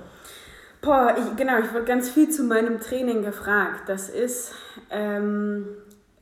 Boah, 0.81 1.15
ich, 1.19 1.37
genau, 1.37 1.59
ich 1.59 1.71
wurde 1.75 1.85
ganz 1.85 2.09
viel 2.09 2.31
zu 2.31 2.43
meinem 2.43 2.81
Training 2.81 3.23
gefragt. 3.23 3.83
Das 3.87 4.09
ist 4.09 4.53
ähm, 4.91 5.67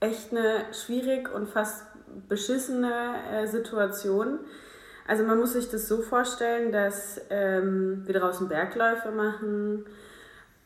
echt 0.00 0.32
eine 0.32 0.64
schwierig 0.72 1.32
und 1.32 1.48
fast 1.48 1.84
beschissene 2.28 3.14
äh, 3.32 3.46
Situation. 3.46 4.40
Also 5.06 5.24
man 5.24 5.38
muss 5.38 5.54
sich 5.54 5.70
das 5.70 5.88
so 5.88 6.02
vorstellen, 6.02 6.72
dass 6.72 7.20
ähm, 7.30 8.02
wir 8.06 8.14
draußen 8.20 8.48
Bergläufe 8.48 9.10
machen, 9.10 9.84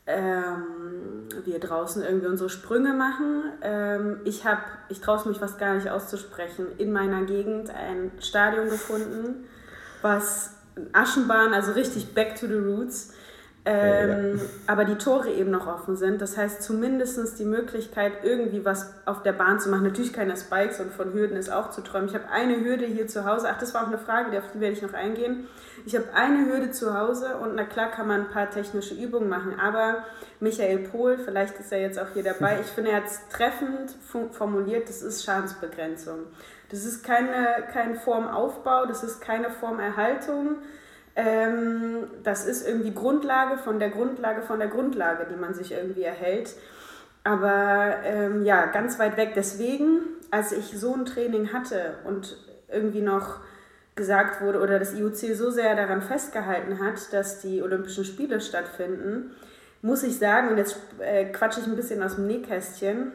ähm, 0.07 1.29
wir 1.45 1.59
draußen 1.59 2.03
irgendwie 2.03 2.27
unsere 2.27 2.49
Sprünge 2.49 2.93
machen. 2.93 3.53
Ähm, 3.61 4.19
ich 4.23 4.45
habe, 4.45 4.61
ich 4.89 5.01
traue 5.01 5.27
mich 5.27 5.39
fast 5.39 5.57
gar 5.57 5.73
nicht 5.73 5.89
auszusprechen, 5.89 6.67
in 6.77 6.93
meiner 6.93 7.23
Gegend 7.23 7.71
ein 7.71 8.11
Stadion 8.19 8.69
gefunden, 8.69 9.45
was 10.01 10.51
Aschenbahn, 10.93 11.53
also 11.53 11.71
richtig 11.71 12.13
back 12.13 12.35
to 12.35 12.47
the 12.47 12.53
roots, 12.53 13.13
ähm, 13.67 14.39
aber 14.67 14.85
die 14.85 14.95
Tore 14.95 15.31
eben 15.31 15.49
noch 15.49 15.65
offen 15.65 15.95
sind. 15.95 16.21
Das 16.21 16.37
heißt, 16.37 16.61
zumindest 16.61 17.39
die 17.39 17.45
Möglichkeit, 17.45 18.13
irgendwie 18.21 18.63
was 18.63 18.93
auf 19.05 19.23
der 19.23 19.33
Bahn 19.33 19.59
zu 19.59 19.69
machen. 19.69 19.83
Natürlich 19.83 20.13
keine 20.13 20.37
Spikes 20.37 20.79
und 20.79 20.93
von 20.93 21.13
Hürden 21.13 21.35
ist 21.35 21.51
auch 21.51 21.71
zu 21.71 21.81
träumen. 21.81 22.07
Ich 22.07 22.13
habe 22.13 22.29
eine 22.29 22.63
Hürde 22.63 22.85
hier 22.85 23.07
zu 23.07 23.25
Hause. 23.25 23.47
Ach, 23.49 23.57
das 23.57 23.73
war 23.73 23.83
auch 23.83 23.87
eine 23.87 23.97
Frage, 23.97 24.37
auf 24.37 24.51
die 24.53 24.59
werde 24.59 24.73
ich 24.73 24.83
noch 24.83 24.93
eingehen. 24.93 25.47
Ich 25.83 25.95
habe 25.95 26.05
eine 26.13 26.45
Hürde 26.45 26.69
zu 26.69 26.95
Hause 26.97 27.37
und 27.37 27.55
na 27.55 27.63
klar 27.63 27.89
kann 27.89 28.07
man 28.07 28.21
ein 28.21 28.29
paar 28.29 28.51
technische 28.51 28.93
Übungen 28.93 29.29
machen. 29.29 29.59
Aber 29.59 30.03
Michael 30.39 30.79
Pohl, 30.79 31.17
vielleicht 31.17 31.59
ist 31.59 31.71
er 31.71 31.81
jetzt 31.81 31.99
auch 31.99 32.09
hier 32.13 32.23
dabei, 32.23 32.59
ich 32.61 32.67
finde, 32.67 32.91
er 32.91 32.97
hat 32.97 33.07
es 33.07 33.27
treffend 33.29 33.95
formuliert, 34.31 34.89
das 34.89 35.01
ist 35.01 35.23
Schadensbegrenzung. 35.23 36.19
Das 36.69 36.85
ist 36.85 37.03
keine, 37.03 37.63
kein 37.73 37.95
Formaufbau, 37.95 38.85
das 38.85 39.03
ist 39.03 39.21
keine 39.21 39.49
Formerhaltung 39.49 40.57
ähm, 41.15 42.07
das 42.23 42.45
ist 42.45 42.67
irgendwie 42.67 42.93
Grundlage 42.93 43.57
von 43.57 43.79
der 43.79 43.89
Grundlage 43.89 44.41
von 44.41 44.59
der 44.59 44.67
Grundlage, 44.67 45.25
die 45.29 45.37
man 45.39 45.53
sich 45.53 45.71
irgendwie 45.71 46.03
erhält. 46.03 46.55
Aber 47.23 47.95
ähm, 48.03 48.43
ja, 48.43 48.67
ganz 48.67 48.99
weit 48.99 49.17
weg. 49.17 49.31
Deswegen, 49.35 50.01
als 50.29 50.51
ich 50.51 50.77
so 50.77 50.93
ein 50.93 51.05
Training 51.05 51.53
hatte 51.53 51.95
und 52.03 52.37
irgendwie 52.67 53.01
noch 53.01 53.39
gesagt 53.95 54.41
wurde 54.41 54.59
oder 54.59 54.77
das 54.77 54.93
IOC 54.93 55.35
so 55.35 55.49
sehr 55.49 55.75
daran 55.75 56.01
festgehalten 56.01 56.79
hat, 56.79 57.13
dass 57.13 57.39
die 57.39 57.63
Olympischen 57.63 58.03
Spiele 58.03 58.41
stattfinden, 58.41 59.31
muss 59.81 60.03
ich 60.03 60.17
sagen, 60.19 60.49
und 60.49 60.57
jetzt 60.57 60.77
äh, 60.99 61.25
quatsche 61.25 61.61
ich 61.61 61.67
ein 61.67 61.75
bisschen 61.75 62.03
aus 62.03 62.15
dem 62.15 62.27
Nähkästchen, 62.27 63.13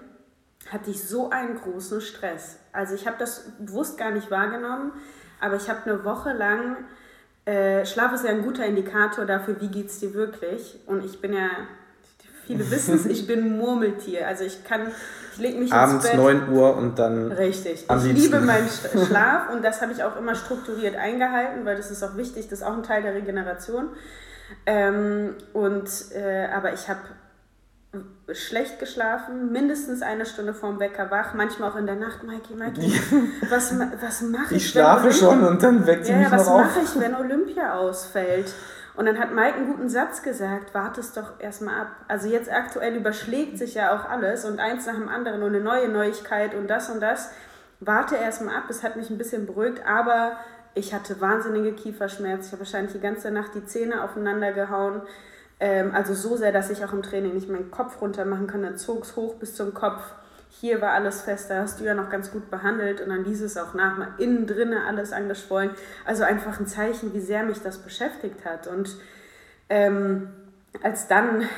hatte 0.71 0.91
ich 0.91 1.05
so 1.05 1.31
einen 1.31 1.57
großen 1.57 2.01
Stress. 2.01 2.59
Also 2.73 2.95
ich 2.95 3.07
habe 3.07 3.17
das 3.19 3.53
bewusst 3.59 3.99
gar 3.99 4.11
nicht 4.11 4.31
wahrgenommen, 4.31 4.93
aber 5.41 5.57
ich 5.57 5.69
habe 5.69 5.91
eine 5.91 6.05
Woche 6.05 6.33
lang 6.33 6.77
äh, 7.51 7.85
Schlaf 7.85 8.13
ist 8.13 8.25
ja 8.25 8.31
ein 8.31 8.43
guter 8.43 8.65
Indikator 8.65 9.25
dafür, 9.25 9.61
wie 9.61 9.69
geht 9.69 9.89
es 9.89 9.99
dir 9.99 10.15
wirklich. 10.15 10.79
Und 10.87 11.05
ich 11.05 11.21
bin 11.21 11.33
ja, 11.33 11.49
viele 12.47 12.71
wissen 12.71 12.95
es, 12.95 13.07
ich 13.07 13.27
bin 13.27 13.59
Murmeltier. 13.59 14.29
Also 14.29 14.45
ich 14.45 14.63
kann, 14.65 14.93
ich 15.33 15.39
lege 15.39 15.59
mich 15.59 15.73
Abends 15.73 16.05
ins 16.05 16.13
Bett. 16.13 16.21
9 16.21 16.53
Uhr 16.53 16.77
und 16.77 16.99
dann. 16.99 17.33
Richtig. 17.33 17.87
ich 17.89 18.13
liebe 18.13 18.41
meinen 18.41 18.69
Schlaf 19.07 19.51
und 19.53 19.65
das 19.65 19.83
habe 19.83 19.93
ich 19.93 20.05
auch 20.05 20.17
immer 20.17 20.37
strukturiert 20.37 20.95
eingehalten, 20.97 21.65
weil 21.65 21.77
das 21.77 21.91
ist 21.91 22.05
auch 22.05 22.17
wichtig, 22.17 22.49
das 22.49 22.61
ist 22.61 22.65
auch 22.65 22.77
ein 22.77 22.85
Teil 22.85 23.03
der 23.03 23.15
Regeneration. 23.15 23.89
Ähm, 24.67 25.35
und, 25.53 25.89
äh, 26.15 26.47
aber 26.55 26.73
ich 26.73 26.89
habe 26.89 27.01
schlecht 28.33 28.79
geschlafen, 28.79 29.51
mindestens 29.51 30.03
eine 30.03 30.25
Stunde 30.25 30.55
vorm 30.55 30.79
Wecker 30.79 31.11
wach, 31.11 31.35
manchmal 31.35 31.71
auch 31.71 31.77
in 31.77 31.87
der 31.87 31.97
Nacht, 31.97 32.23
Mikey, 32.23 32.55
Mikey, 32.55 32.93
was, 33.51 33.75
was 34.01 34.23
mache 34.23 34.55
ich? 34.55 34.65
Ich 34.65 34.71
schlafe 34.71 35.13
schon 35.13 35.43
und 35.43 35.63
dann 35.63 35.87
weckt 35.87 36.07
sie 36.07 36.13
ja, 36.13 36.19
mich 36.19 36.31
was 36.31 36.47
noch 36.47 36.55
auf. 36.55 36.61
Was 36.61 36.77
mache 36.77 36.85
ich, 36.85 37.01
wenn 37.01 37.15
Olympia 37.17 37.75
ausfällt? 37.75 38.55
Und 38.95 39.07
dann 39.07 39.19
hat 39.19 39.33
Mike 39.35 39.55
einen 39.55 39.67
guten 39.67 39.89
Satz 39.89 40.23
gesagt, 40.23 40.75
warte 40.75 41.01
es 41.01 41.13
doch 41.13 41.41
erstmal 41.41 41.81
ab. 41.81 41.89
Also 42.07 42.29
jetzt 42.29 42.53
aktuell 42.53 42.95
überschlägt 42.95 43.59
sich 43.59 43.75
ja 43.75 43.97
auch 43.97 44.09
alles 44.09 44.45
und 44.45 44.61
eins 44.61 44.87
nach 44.87 44.95
dem 44.95 45.09
anderen 45.09 45.43
und 45.43 45.55
eine 45.55 45.65
neue 45.65 45.89
Neuigkeit 45.89 46.55
und 46.55 46.69
das 46.69 46.91
und 46.91 47.01
das. 47.01 47.31
Warte 47.81 48.17
erstmal 48.17 48.57
ab, 48.57 48.65
es 48.69 48.83
hat 48.83 48.97
mich 48.97 49.09
ein 49.09 49.17
bisschen 49.17 49.47
beruhigt, 49.47 49.83
aber 49.87 50.33
ich 50.75 50.93
hatte 50.93 51.21
wahnsinnige 51.21 51.73
Kieferschmerzen. 51.73 52.47
Ich 52.47 52.53
habe 52.53 52.61
wahrscheinlich 52.61 52.93
die 52.93 53.01
ganze 53.01 53.31
Nacht 53.31 53.55
die 53.55 53.65
Zähne 53.65 54.05
aufeinander 54.05 54.53
gehauen. 54.53 55.03
Ähm, 55.61 55.95
also 55.95 56.15
so 56.15 56.37
sehr, 56.37 56.53
dass 56.53 56.71
ich 56.71 56.85
auch 56.85 56.93
im 56.93 57.03
Training 57.03 57.35
nicht 57.35 57.49
meinen 57.49 57.71
Kopf 57.71 58.01
runter 58.01 58.25
machen 58.25 58.47
kann. 58.47 58.63
Dann 58.63 58.79
zog 58.79 59.05
es 59.05 59.15
hoch 59.15 59.35
bis 59.35 59.55
zum 59.55 59.75
Kopf. 59.75 60.01
Hier 60.49 60.81
war 60.81 60.93
alles 60.93 61.23
fest, 61.23 61.49
da 61.49 61.63
hast 61.63 61.81
du 61.81 61.85
ja 61.85 61.95
noch 61.95 62.11
ganz 62.11 62.33
gut 62.33 62.51
behandelt 62.51 63.01
und 63.01 63.09
dann 63.09 63.25
ließ 63.25 63.41
es 63.43 63.57
auch 63.57 63.73
nach, 63.73 63.97
mal 63.97 64.09
innen 64.19 64.47
drinne 64.47 64.85
alles 64.87 65.13
angeschwollen. 65.13 65.71
Also 66.05 66.25
einfach 66.25 66.59
ein 66.59 66.67
Zeichen, 66.67 67.15
wie 67.15 67.21
sehr 67.21 67.45
mich 67.45 67.63
das 67.63 67.79
beschäftigt 67.79 68.45
hat. 68.45 68.67
Und 68.67 68.97
ähm, 69.69 70.29
als 70.83 71.09
dann, 71.09 71.49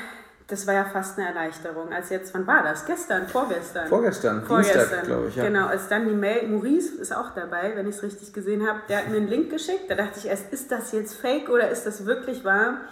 das 0.47 0.67
war 0.67 0.75
ja 0.75 0.85
fast 0.85 1.19
eine 1.19 1.27
Erleichterung, 1.27 1.93
als 1.93 2.11
jetzt, 2.11 2.35
wann 2.35 2.47
war 2.47 2.63
das? 2.63 2.85
Gestern, 2.85 3.27
vorgestern? 3.27 3.89
Vorgestern, 3.89 4.45
vorgestern 4.45 5.07
glaube 5.07 5.29
ich. 5.29 5.37
Ja. 5.37 5.45
Genau, 5.45 5.67
als 5.67 5.89
dann 5.89 6.07
die 6.07 6.15
Mail, 6.15 6.47
Maurice 6.47 7.01
ist 7.01 7.17
auch 7.17 7.35
dabei, 7.35 7.73
wenn 7.75 7.89
ich 7.89 7.97
es 7.97 8.03
richtig 8.03 8.33
gesehen 8.33 8.69
habe, 8.69 8.81
der 8.89 8.99
hat 8.99 9.09
mir 9.09 9.17
einen 9.17 9.29
Link 9.29 9.51
geschickt. 9.51 9.85
Da 9.89 9.95
dachte 9.95 10.19
ich 10.19 10.27
erst, 10.27 10.53
ist 10.53 10.71
das 10.71 10.93
jetzt 10.93 11.15
fake 11.15 11.49
oder 11.49 11.71
ist 11.71 11.87
das 11.87 12.05
wirklich 12.05 12.45
wahr? 12.45 12.83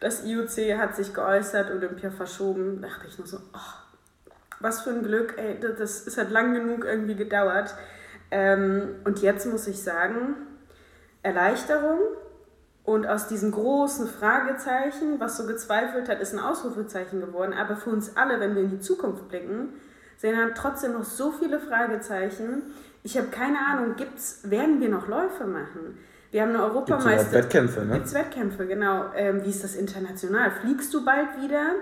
Das 0.00 0.24
IOC 0.24 0.78
hat 0.78 0.94
sich 0.94 1.12
geäußert, 1.12 1.70
Olympia 1.70 2.10
verschoben. 2.10 2.80
Da 2.80 2.88
dachte 2.88 3.06
ich 3.08 3.18
nur 3.18 3.26
so, 3.26 3.38
oh, 3.38 4.28
was 4.60 4.82
für 4.82 4.90
ein 4.90 5.02
Glück, 5.02 5.34
ey, 5.36 5.58
das, 5.60 6.04
das 6.04 6.16
hat 6.18 6.30
lang 6.30 6.54
genug 6.54 6.84
irgendwie 6.84 7.16
gedauert. 7.16 7.74
Ähm, 8.30 8.96
und 9.04 9.20
jetzt 9.20 9.46
muss 9.46 9.66
ich 9.66 9.82
sagen, 9.82 10.36
Erleichterung 11.22 11.98
und 12.84 13.06
aus 13.06 13.28
diesem 13.28 13.50
großen 13.52 14.06
Fragezeichen, 14.06 15.18
was 15.18 15.36
so 15.36 15.46
gezweifelt 15.46 16.08
hat, 16.08 16.20
ist 16.20 16.32
ein 16.32 16.40
Ausrufezeichen 16.40 17.20
geworden. 17.20 17.52
Aber 17.52 17.76
für 17.76 17.90
uns 17.90 18.16
alle, 18.16 18.40
wenn 18.40 18.54
wir 18.54 18.62
in 18.62 18.70
die 18.70 18.80
Zukunft 18.80 19.28
blicken, 19.28 19.74
sind 20.16 20.36
dann 20.36 20.54
trotzdem 20.54 20.92
noch 20.92 21.04
so 21.04 21.30
viele 21.30 21.60
Fragezeichen. 21.60 22.62
Ich 23.02 23.16
habe 23.16 23.28
keine 23.28 23.58
Ahnung, 23.58 23.96
gibt's, 23.96 24.40
werden 24.44 24.80
wir 24.80 24.88
noch 24.88 25.06
Läufe 25.06 25.44
machen? 25.44 25.98
Wir 26.30 26.42
haben 26.42 26.50
eine 26.50 26.62
Europameisterschaft. 26.62 27.32
Wettkämpfe, 27.32 27.84
ne? 27.84 27.94
Gibt's 27.94 28.14
Wettkämpfe, 28.14 28.66
genau. 28.66 29.06
Ähm, 29.14 29.44
wie 29.44 29.50
ist 29.50 29.64
das 29.64 29.74
international? 29.74 30.50
Fliegst 30.50 30.92
du 30.92 31.04
bald 31.04 31.28
wieder? 31.42 31.76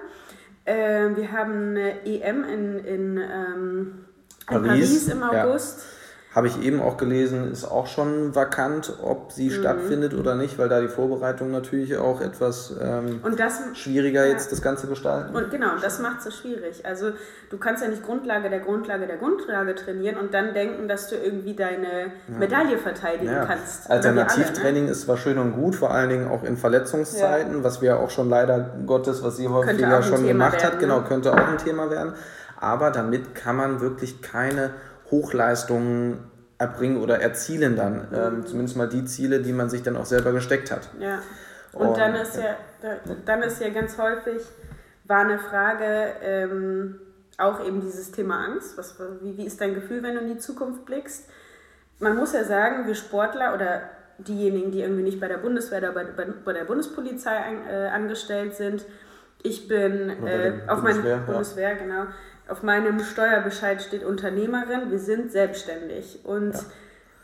Äh, 0.64 1.16
wir 1.16 1.32
haben 1.32 1.70
eine 1.70 2.04
EM 2.04 2.44
in, 2.44 2.78
in, 2.78 3.16
ähm, 3.18 4.04
in 4.48 4.62
Paris. 4.62 4.68
Paris. 4.68 5.08
im 5.08 5.22
August. 5.22 5.78
Ja. 5.78 5.95
Habe 6.36 6.48
ich 6.48 6.62
eben 6.62 6.82
auch 6.82 6.98
gelesen, 6.98 7.50
ist 7.50 7.64
auch 7.64 7.86
schon 7.86 8.34
vakant, 8.34 8.92
ob 9.02 9.32
sie 9.32 9.48
mhm. 9.48 9.54
stattfindet 9.54 10.12
oder 10.12 10.34
nicht, 10.34 10.58
weil 10.58 10.68
da 10.68 10.82
die 10.82 10.88
Vorbereitung 10.88 11.50
natürlich 11.50 11.96
auch 11.96 12.20
etwas 12.20 12.74
ähm, 12.78 13.22
das, 13.38 13.62
schwieriger 13.72 14.26
ja. 14.26 14.32
jetzt 14.32 14.52
das 14.52 14.60
Ganze 14.60 14.86
gestalten. 14.86 15.34
Und 15.34 15.50
genau, 15.50 15.78
das 15.80 15.98
macht 15.98 16.18
es 16.18 16.24
so 16.24 16.30
schwierig. 16.30 16.84
Also 16.84 17.12
du 17.48 17.56
kannst 17.56 17.82
ja 17.82 17.88
nicht 17.88 18.04
Grundlage 18.04 18.50
der 18.50 18.60
Grundlage 18.60 19.06
der 19.06 19.16
Grundlage 19.16 19.74
trainieren 19.76 20.18
und 20.18 20.34
dann 20.34 20.52
denken, 20.52 20.88
dass 20.88 21.08
du 21.08 21.16
irgendwie 21.16 21.54
deine 21.54 22.12
ja. 22.28 22.38
Medaille 22.38 22.76
verteidigen 22.76 23.32
ja. 23.32 23.46
kannst. 23.46 23.90
Alternativtraining 23.90 24.84
ne? 24.84 24.90
ist 24.90 25.00
zwar 25.00 25.16
schön 25.16 25.38
und 25.38 25.54
gut, 25.54 25.74
vor 25.74 25.90
allen 25.90 26.10
Dingen 26.10 26.28
auch 26.28 26.44
in 26.44 26.58
Verletzungszeiten, 26.58 27.64
was 27.64 27.80
wir 27.80 27.98
auch 27.98 28.10
schon 28.10 28.28
leider 28.28 28.74
Gottes, 28.84 29.22
was 29.22 29.38
sie 29.38 29.48
häufiger 29.48 30.02
schon 30.02 30.26
gemacht 30.26 30.60
werden, 30.60 30.72
hat, 30.74 30.80
genau, 30.80 30.98
ne? 30.98 31.06
könnte 31.08 31.32
auch 31.32 31.48
ein 31.48 31.56
Thema 31.56 31.88
werden. 31.88 32.12
Aber 32.60 32.90
damit 32.90 33.34
kann 33.34 33.56
man 33.56 33.80
wirklich 33.80 34.20
keine 34.20 34.72
Hochleistungen 35.10 36.18
erbringen 36.58 37.02
oder 37.02 37.20
erzielen 37.20 37.76
dann. 37.76 38.08
Ähm, 38.14 38.46
zumindest 38.46 38.76
mal 38.76 38.88
die 38.88 39.04
Ziele, 39.04 39.40
die 39.40 39.52
man 39.52 39.68
sich 39.68 39.82
dann 39.82 39.96
auch 39.96 40.06
selber 40.06 40.32
gesteckt 40.32 40.70
hat. 40.70 40.88
Ja. 40.98 41.20
Und, 41.72 41.88
Und 41.88 41.98
dann 41.98 42.14
ist 42.14 42.36
ja, 42.36 42.56
dann 43.26 43.42
ist 43.42 43.60
ja 43.60 43.68
ganz 43.68 43.98
häufig, 43.98 44.42
war 45.04 45.20
eine 45.20 45.38
Frage, 45.38 46.14
ähm, 46.22 47.00
auch 47.36 47.64
eben 47.66 47.82
dieses 47.82 48.12
Thema 48.12 48.44
Angst. 48.46 48.78
Was, 48.78 48.98
wie, 49.20 49.36
wie 49.36 49.44
ist 49.44 49.60
dein 49.60 49.74
Gefühl, 49.74 50.02
wenn 50.02 50.14
du 50.14 50.22
in 50.22 50.28
die 50.28 50.38
Zukunft 50.38 50.86
blickst? 50.86 51.28
Man 51.98 52.16
muss 52.16 52.32
ja 52.32 52.44
sagen, 52.44 52.86
wir 52.86 52.94
Sportler 52.94 53.54
oder 53.54 53.82
diejenigen, 54.18 54.70
die 54.70 54.80
irgendwie 54.80 55.02
nicht 55.02 55.20
bei 55.20 55.28
der 55.28 55.38
Bundeswehr 55.38 55.78
oder 55.78 55.92
bei, 55.92 56.04
bei, 56.04 56.24
bei 56.44 56.52
der 56.54 56.64
Bundespolizei 56.64 57.36
an, 57.36 57.66
äh, 57.68 57.88
angestellt 57.88 58.54
sind, 58.54 58.86
ich 59.42 59.68
bin 59.68 60.26
äh, 60.26 60.60
auf 60.66 60.82
meiner 60.82 61.18
Bundeswehr, 61.18 61.72
ja. 61.72 61.74
genau 61.74 62.06
auf 62.48 62.62
meinem 62.62 63.00
Steuerbescheid 63.00 63.82
steht 63.82 64.04
Unternehmerin, 64.04 64.90
wir 64.90 64.98
sind 64.98 65.32
selbstständig. 65.32 66.20
Und 66.24 66.54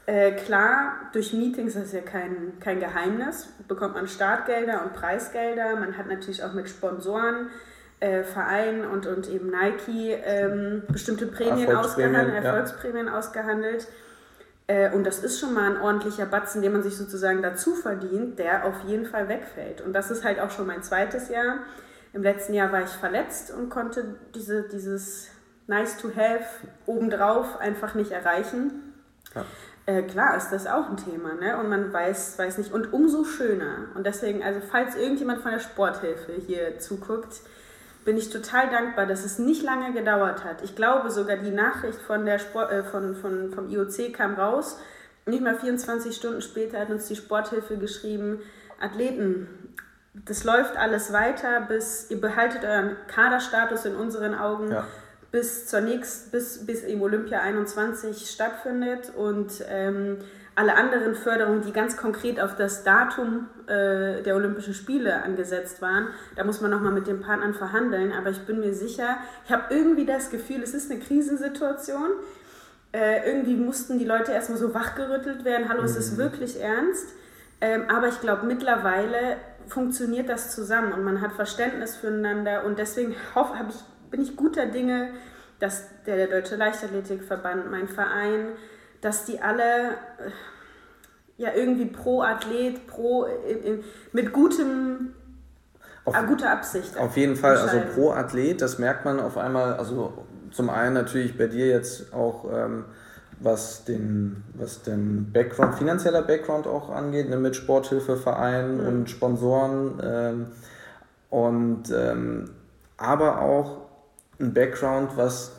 ja. 0.06 0.14
äh, 0.14 0.32
klar, 0.32 0.94
durch 1.12 1.32
Meetings, 1.32 1.74
das 1.74 1.84
ist 1.84 1.94
ja 1.94 2.00
kein, 2.00 2.58
kein 2.60 2.80
Geheimnis, 2.80 3.48
bekommt 3.68 3.94
man 3.94 4.08
Startgelder 4.08 4.82
und 4.82 4.94
Preisgelder. 4.94 5.76
Man 5.76 5.96
hat 5.96 6.08
natürlich 6.08 6.42
auch 6.42 6.52
mit 6.52 6.68
Sponsoren, 6.68 7.48
äh, 8.00 8.24
Vereinen 8.24 8.84
und, 8.84 9.06
und 9.06 9.28
eben 9.28 9.50
Nike 9.50 10.12
ähm, 10.24 10.82
bestimmte 10.88 11.26
Prämien 11.26 11.68
Erfolgsprämien, 11.68 12.16
ausgehandelt, 12.16 12.44
Erfolgsprämien 12.44 13.06
ja. 13.06 13.18
ausgehandelt. 13.18 13.86
Äh, 14.66 14.90
und 14.90 15.04
das 15.04 15.20
ist 15.20 15.38
schon 15.38 15.54
mal 15.54 15.70
ein 15.70 15.80
ordentlicher 15.80 16.26
Batzen, 16.26 16.62
den 16.62 16.72
man 16.72 16.82
sich 16.82 16.96
sozusagen 16.96 17.42
dazu 17.42 17.76
verdient, 17.76 18.40
der 18.40 18.64
auf 18.64 18.82
jeden 18.86 19.06
Fall 19.06 19.28
wegfällt. 19.28 19.80
Und 19.80 19.92
das 19.92 20.10
ist 20.10 20.24
halt 20.24 20.40
auch 20.40 20.50
schon 20.50 20.66
mein 20.66 20.82
zweites 20.82 21.28
Jahr 21.28 21.58
im 22.12 22.23
letzten 22.23 22.54
Jahr 22.54 22.73
war 22.73 22.83
ich 22.83 22.90
verletzt 22.90 23.52
und 23.52 23.71
konnte 23.71 24.16
diese, 24.35 24.69
dieses 24.69 25.28
Nice 25.66 25.97
to 25.97 26.09
Have 26.14 26.45
obendrauf 26.87 27.59
einfach 27.61 27.95
nicht 27.95 28.11
erreichen. 28.11 28.95
Ja. 29.35 29.45
Äh, 29.87 30.02
klar 30.02 30.37
ist 30.37 30.50
das 30.50 30.66
auch 30.66 30.90
ein 30.90 30.97
Thema, 30.97 31.35
ne? 31.35 31.59
Und 31.59 31.69
man 31.69 31.92
weiß, 31.92 32.38
weiß 32.38 32.59
nicht. 32.59 32.73
Und 32.73 32.92
umso 32.92 33.25
schöner. 33.25 33.88
Und 33.95 34.07
deswegen, 34.07 34.42
also 34.42 34.61
falls 34.61 34.95
irgendjemand 34.95 35.40
von 35.40 35.52
der 35.52 35.59
Sporthilfe 35.59 36.33
hier 36.47 36.78
zuguckt, 36.78 37.40
bin 38.04 38.16
ich 38.16 38.31
total 38.31 38.69
dankbar, 38.69 39.07
dass 39.07 39.25
es 39.25 39.38
nicht 39.38 39.62
lange 39.62 39.92
gedauert 39.92 40.45
hat. 40.45 40.62
Ich 40.62 40.76
glaube 40.76 41.11
sogar, 41.11 41.37
die 41.37 41.50
Nachricht 41.50 42.00
von 42.00 42.26
der 42.26 42.38
Sport, 42.38 42.71
äh, 42.71 42.85
von, 42.85 43.14
von, 43.16 43.52
vom 43.52 43.71
IOC 43.71 44.12
kam 44.12 44.35
raus. 44.35 44.78
Nicht 45.25 45.42
mal 45.42 45.57
24 45.57 46.14
Stunden 46.14 46.42
später 46.42 46.81
hat 46.81 46.90
uns 46.90 47.07
die 47.07 47.16
Sporthilfe 47.16 47.76
geschrieben, 47.76 48.40
Athleten, 48.81 49.47
das 50.14 50.45
läuft 50.45 50.76
alles 50.76 51.12
weiter, 51.12 51.62
bis 51.62 52.11
ihr 52.11 52.21
behaltet 52.21 52.64
euren 52.64 52.97
Kaderstatus 53.07 53.87
in 53.87 53.97
unseren 53.97 54.35
Augen 54.35 54.71
ja. 54.71 54.87
bis 55.31 55.66
zur 55.66 55.81
nächsten, 55.81 56.31
bis, 56.31 56.66
bis 56.66 56.83
im 56.85 57.00
Olympia 57.00 57.40
21 57.40 58.28
stattfindet 58.31 59.12
und 59.16 59.64
ähm, 59.69 60.19
alle 60.54 60.75
anderen 60.76 61.14
Förderungen, 61.14 61.62
die 61.62 61.73
ganz 61.73 61.97
konkret 61.97 62.38
auf 62.38 62.57
das 62.57 62.85
Datum 62.85 63.49
äh, 63.66 64.23
der 64.23 64.37
Olympischen 64.37 64.75
Spiele 64.75 65.23
angesetzt 65.23 65.81
waren, 65.81 66.09
da 66.37 66.45
muss 66.45 66.61
man 66.61 66.71
nochmal 66.71 66.92
mit 66.92 67.07
den 67.07 67.23
Partnern 67.23 67.54
verhandeln. 67.54 68.12
Aber 68.12 68.28
ich 68.28 68.40
bin 68.40 68.61
mir 68.61 68.75
sicher, 68.75 69.16
ich 69.47 69.52
habe 69.52 69.75
irgendwie 69.75 70.04
das 70.04 70.28
Gefühl, 70.28 70.62
es 70.62 70.75
ist 70.75 70.90
eine 70.90 71.00
Krisensituation. 71.00 72.11
Äh, 72.92 73.26
irgendwie 73.26 73.57
mussten 73.57 73.99
die 73.99 74.04
Leute 74.04 74.33
erstmal 74.33 74.59
so 74.59 74.75
wachgerüttelt 74.75 75.47
werden. 75.47 75.71
Hallo, 75.71 75.81
mhm. 75.81 75.87
es 75.87 75.97
ist 75.97 76.12
mhm. 76.12 76.19
wirklich 76.19 76.61
ernst. 76.61 77.09
Ähm, 77.62 77.85
aber 77.88 78.09
ich 78.09 78.21
glaube, 78.21 78.45
mittlerweile 78.45 79.37
funktioniert 79.69 80.28
das 80.28 80.54
zusammen 80.54 80.92
und 80.92 81.04
man 81.04 81.21
hat 81.21 81.33
Verständnis 81.33 81.97
füreinander 81.97 82.64
und 82.64 82.78
deswegen 82.78 83.14
hoffe, 83.35 83.54
ich, 83.69 84.11
bin 84.11 84.23
ich 84.23 84.37
guter 84.37 84.66
Dinge, 84.66 85.11
dass 85.59 85.88
der, 86.07 86.16
der 86.16 86.26
Deutsche 86.26 86.57
Leichtathletikverband, 86.57 87.71
mein 87.71 87.88
Verein, 87.88 88.49
dass 89.00 89.25
die 89.25 89.40
alle 89.40 89.90
äh, 89.90 90.31
ja 91.37 91.50
irgendwie 91.54 91.87
pro 91.87 92.23
Athlet, 92.23 92.87
pro 92.87 93.26
mit 94.12 94.33
gutem 94.33 95.14
auf, 96.04 96.16
äh, 96.16 96.26
guter 96.26 96.50
Absicht. 96.50 96.97
Auf 96.99 97.16
jeden 97.16 97.37
Fall, 97.37 97.57
also 97.57 97.81
pro 97.95 98.11
Athlet, 98.11 98.61
das 98.61 98.78
merkt 98.78 99.05
man 99.05 99.20
auf 99.20 99.38
einmal, 99.38 99.75
also 99.75 100.27
zum 100.51 100.70
einen 100.70 100.94
natürlich 100.94 101.37
bei 101.38 101.46
dir 101.46 101.66
jetzt 101.68 102.12
auch 102.12 102.46
ähm, 102.53 102.85
was 103.42 103.85
den, 103.85 104.44
was 104.55 104.83
den 104.83 105.33
Background, 105.33 105.76
finanzieller 105.76 106.22
Background 106.22 106.66
auch 106.66 106.90
angeht, 106.90 107.28
ne, 107.28 107.37
mit 107.37 107.57
Sporthilfevereinen 107.57 108.81
mhm. 108.81 108.87
und 108.87 109.11
Sponsoren 109.11 110.00
ähm, 110.02 110.46
und 111.31 111.85
ähm, 111.90 112.50
aber 112.96 113.40
auch 113.40 113.83
ein 114.38 114.55
Background, 114.55 115.16
was 115.16 115.52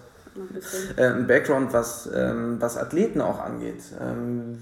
äh, 0.98 1.06
ein 1.06 1.28
Background, 1.28 1.74
was, 1.74 2.10
ähm, 2.14 2.58
was 2.60 2.78
Athleten 2.78 3.22
auch 3.22 3.40
angeht. 3.40 3.84
Ähm, 4.00 4.58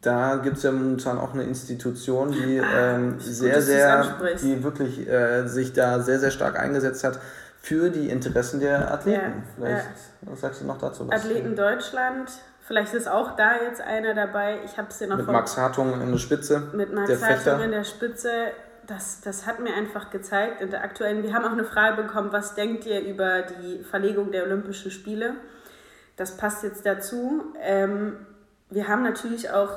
da 0.00 0.36
gibt 0.36 0.56
es 0.56 0.64
ja 0.64 0.72
momentan 0.72 1.18
auch 1.18 1.32
eine 1.32 1.44
Institution, 1.44 2.32
die 2.32 2.60
ah, 2.60 2.96
ähm, 2.96 3.20
sehr, 3.20 3.62
sehr, 3.62 4.16
die 4.42 4.64
wirklich 4.64 5.08
äh, 5.08 5.46
sich 5.46 5.72
da 5.72 6.00
sehr, 6.00 6.18
sehr 6.18 6.32
stark 6.32 6.58
eingesetzt 6.58 7.04
hat 7.04 7.20
für 7.60 7.90
die 7.90 8.08
Interessen 8.08 8.58
der 8.58 8.92
Athleten. 8.92 9.20
Ja, 9.20 9.54
Vielleicht 9.54 9.86
ja. 10.26 10.36
sagst 10.36 10.62
du 10.62 10.66
noch 10.66 10.78
dazu 10.78 11.08
was? 11.08 11.24
Athleten 11.24 11.54
Deutschland 11.54 12.30
Vielleicht 12.72 12.94
ist 12.94 13.06
auch 13.06 13.36
da 13.36 13.60
jetzt 13.62 13.82
einer 13.82 14.14
dabei. 14.14 14.60
Ich 14.64 14.78
habe 14.78 14.88
es 14.88 14.96
dir 14.96 15.06
noch 15.06 15.18
Mit 15.18 15.26
Max 15.26 15.58
Hartung 15.58 16.00
in 16.00 16.10
der 16.10 16.16
Spitze. 16.16 16.70
Mit 16.72 16.90
Max 16.90 17.06
der 17.06 17.20
Hartung 17.20 17.60
in 17.60 17.70
der 17.70 17.84
Spitze. 17.84 18.30
Das, 18.86 19.20
das 19.20 19.46
hat 19.46 19.60
mir 19.60 19.74
einfach 19.74 20.08
gezeigt 20.08 20.62
in 20.62 20.70
der 20.70 20.82
aktuellen. 20.82 21.22
Wir 21.22 21.34
haben 21.34 21.44
auch 21.44 21.52
eine 21.52 21.66
Frage 21.66 22.02
bekommen, 22.02 22.32
was 22.32 22.54
denkt 22.54 22.86
ihr 22.86 23.02
über 23.02 23.42
die 23.42 23.84
Verlegung 23.84 24.32
der 24.32 24.44
Olympischen 24.44 24.90
Spiele? 24.90 25.34
Das 26.16 26.38
passt 26.38 26.62
jetzt 26.62 26.86
dazu. 26.86 27.52
Ähm, 27.60 28.16
wir 28.70 28.88
haben 28.88 29.02
natürlich 29.02 29.50
auch 29.50 29.76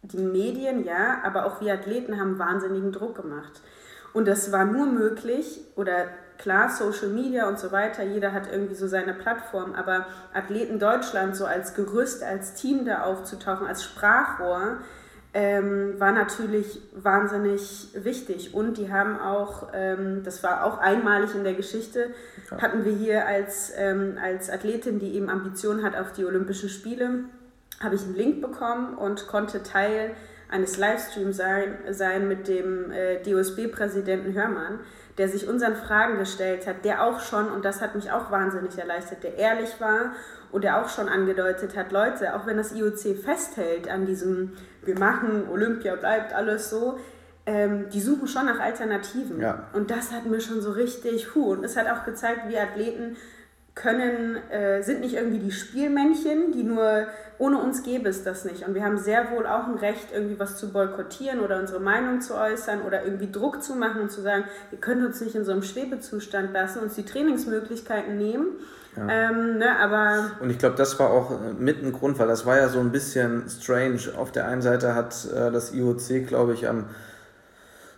die 0.00 0.16
Medien, 0.16 0.86
ja, 0.86 1.20
aber 1.24 1.44
auch 1.44 1.60
wir 1.60 1.74
Athleten 1.74 2.18
haben 2.18 2.38
wahnsinnigen 2.38 2.92
Druck 2.92 3.14
gemacht. 3.14 3.60
Und 4.14 4.26
das 4.26 4.50
war 4.52 4.64
nur 4.64 4.86
möglich 4.86 5.60
oder 5.76 6.06
klar, 6.42 6.68
Social 6.68 7.08
Media 7.08 7.48
und 7.48 7.58
so 7.58 7.72
weiter, 7.72 8.02
jeder 8.02 8.32
hat 8.32 8.50
irgendwie 8.50 8.74
so 8.74 8.88
seine 8.88 9.14
Plattform, 9.14 9.74
aber 9.74 10.06
Athleten 10.34 10.78
Deutschland 10.78 11.36
so 11.36 11.46
als 11.46 11.74
Gerüst, 11.74 12.22
als 12.22 12.54
Team 12.54 12.84
da 12.84 13.04
aufzutauchen, 13.04 13.66
als 13.66 13.84
Sprachrohr, 13.84 14.78
ähm, 15.34 15.98
war 15.98 16.12
natürlich 16.12 16.82
wahnsinnig 16.94 17.88
wichtig. 17.94 18.54
Und 18.54 18.76
die 18.76 18.92
haben 18.92 19.18
auch, 19.18 19.68
ähm, 19.72 20.22
das 20.24 20.42
war 20.42 20.64
auch 20.64 20.78
einmalig 20.78 21.34
in 21.34 21.44
der 21.44 21.54
Geschichte, 21.54 22.10
ja. 22.50 22.60
hatten 22.60 22.84
wir 22.84 22.92
hier 22.92 23.26
als, 23.26 23.72
ähm, 23.76 24.18
als 24.22 24.50
Athletin, 24.50 24.98
die 24.98 25.14
eben 25.14 25.30
Ambitionen 25.30 25.84
hat 25.84 25.96
auf 25.96 26.12
die 26.12 26.24
Olympischen 26.24 26.68
Spiele, 26.68 27.24
habe 27.80 27.94
ich 27.94 28.02
einen 28.02 28.16
Link 28.16 28.42
bekommen 28.42 28.94
und 28.94 29.26
konnte 29.26 29.62
Teil 29.62 30.14
eines 30.52 30.76
Livestreams 30.76 31.36
sein, 31.36 31.78
sein 31.90 32.28
mit 32.28 32.46
dem 32.46 32.92
äh, 32.92 33.22
DOSB-Präsidenten 33.22 34.34
Hörmann 34.34 34.78
der 35.18 35.28
sich 35.28 35.48
unseren 35.48 35.76
Fragen 35.76 36.18
gestellt 36.18 36.66
hat, 36.66 36.84
der 36.84 37.04
auch 37.04 37.20
schon, 37.20 37.50
und 37.50 37.64
das 37.64 37.80
hat 37.80 37.94
mich 37.94 38.10
auch 38.10 38.30
wahnsinnig 38.30 38.78
erleichtert, 38.78 39.22
der 39.22 39.36
ehrlich 39.36 39.80
war 39.80 40.12
und 40.50 40.64
der 40.64 40.82
auch 40.82 40.88
schon 40.88 41.08
angedeutet 41.08 41.76
hat, 41.76 41.92
Leute, 41.92 42.34
auch 42.34 42.46
wenn 42.46 42.56
das 42.56 42.72
IOC 42.72 43.16
festhält 43.22 43.90
an 43.90 44.06
diesem, 44.06 44.52
wir 44.84 44.98
machen, 44.98 45.48
Olympia 45.50 45.96
bleibt 45.96 46.32
alles 46.32 46.70
so, 46.70 46.98
ähm, 47.44 47.88
die 47.92 48.00
suchen 48.00 48.28
schon 48.28 48.46
nach 48.46 48.60
Alternativen. 48.60 49.40
Ja. 49.40 49.68
Und 49.72 49.90
das 49.90 50.12
hat 50.12 50.26
mir 50.26 50.40
schon 50.40 50.62
so 50.62 50.70
richtig, 50.70 51.34
hu, 51.34 51.52
und 51.52 51.64
es 51.64 51.76
hat 51.76 51.88
auch 51.88 52.04
gezeigt, 52.04 52.48
wie 52.48 52.56
Athleten 52.56 53.16
können, 53.74 54.36
äh, 54.50 54.82
sind 54.82 55.00
nicht 55.00 55.14
irgendwie 55.14 55.38
die 55.38 55.50
Spielmännchen, 55.50 56.52
die 56.52 56.62
nur, 56.62 57.06
ohne 57.38 57.58
uns 57.58 57.82
gäbe 57.82 58.08
es 58.08 58.22
das 58.22 58.44
nicht. 58.44 58.66
Und 58.66 58.74
wir 58.74 58.84
haben 58.84 58.98
sehr 58.98 59.30
wohl 59.30 59.46
auch 59.46 59.66
ein 59.66 59.76
Recht, 59.76 60.08
irgendwie 60.12 60.38
was 60.38 60.58
zu 60.58 60.70
boykottieren 60.70 61.40
oder 61.40 61.58
unsere 61.58 61.80
Meinung 61.80 62.20
zu 62.20 62.34
äußern 62.34 62.82
oder 62.82 63.04
irgendwie 63.04 63.30
Druck 63.32 63.62
zu 63.62 63.74
machen 63.74 64.02
und 64.02 64.10
zu 64.10 64.20
sagen, 64.20 64.44
wir 64.70 64.78
können 64.78 65.06
uns 65.06 65.20
nicht 65.22 65.34
in 65.34 65.44
so 65.44 65.52
einem 65.52 65.62
Schwebezustand 65.62 66.52
lassen, 66.52 66.80
uns 66.80 66.94
die 66.94 67.04
Trainingsmöglichkeiten 67.04 68.18
nehmen. 68.18 68.48
Ja. 68.94 69.08
Ähm, 69.08 69.56
ne, 69.56 69.78
aber 69.78 70.32
und 70.40 70.50
ich 70.50 70.58
glaube, 70.58 70.76
das 70.76 70.98
war 70.98 71.10
auch 71.10 71.30
äh, 71.30 71.54
mit 71.58 71.82
ein 71.82 71.92
Grund, 71.92 72.18
weil 72.18 72.28
das 72.28 72.44
war 72.44 72.58
ja 72.58 72.68
so 72.68 72.78
ein 72.78 72.92
bisschen 72.92 73.48
strange. 73.48 74.00
Auf 74.18 74.32
der 74.32 74.46
einen 74.46 74.60
Seite 74.60 74.94
hat 74.94 75.26
äh, 75.34 75.50
das 75.50 75.72
IOC, 75.72 76.26
glaube 76.26 76.52
ich, 76.52 76.68
am 76.68 76.84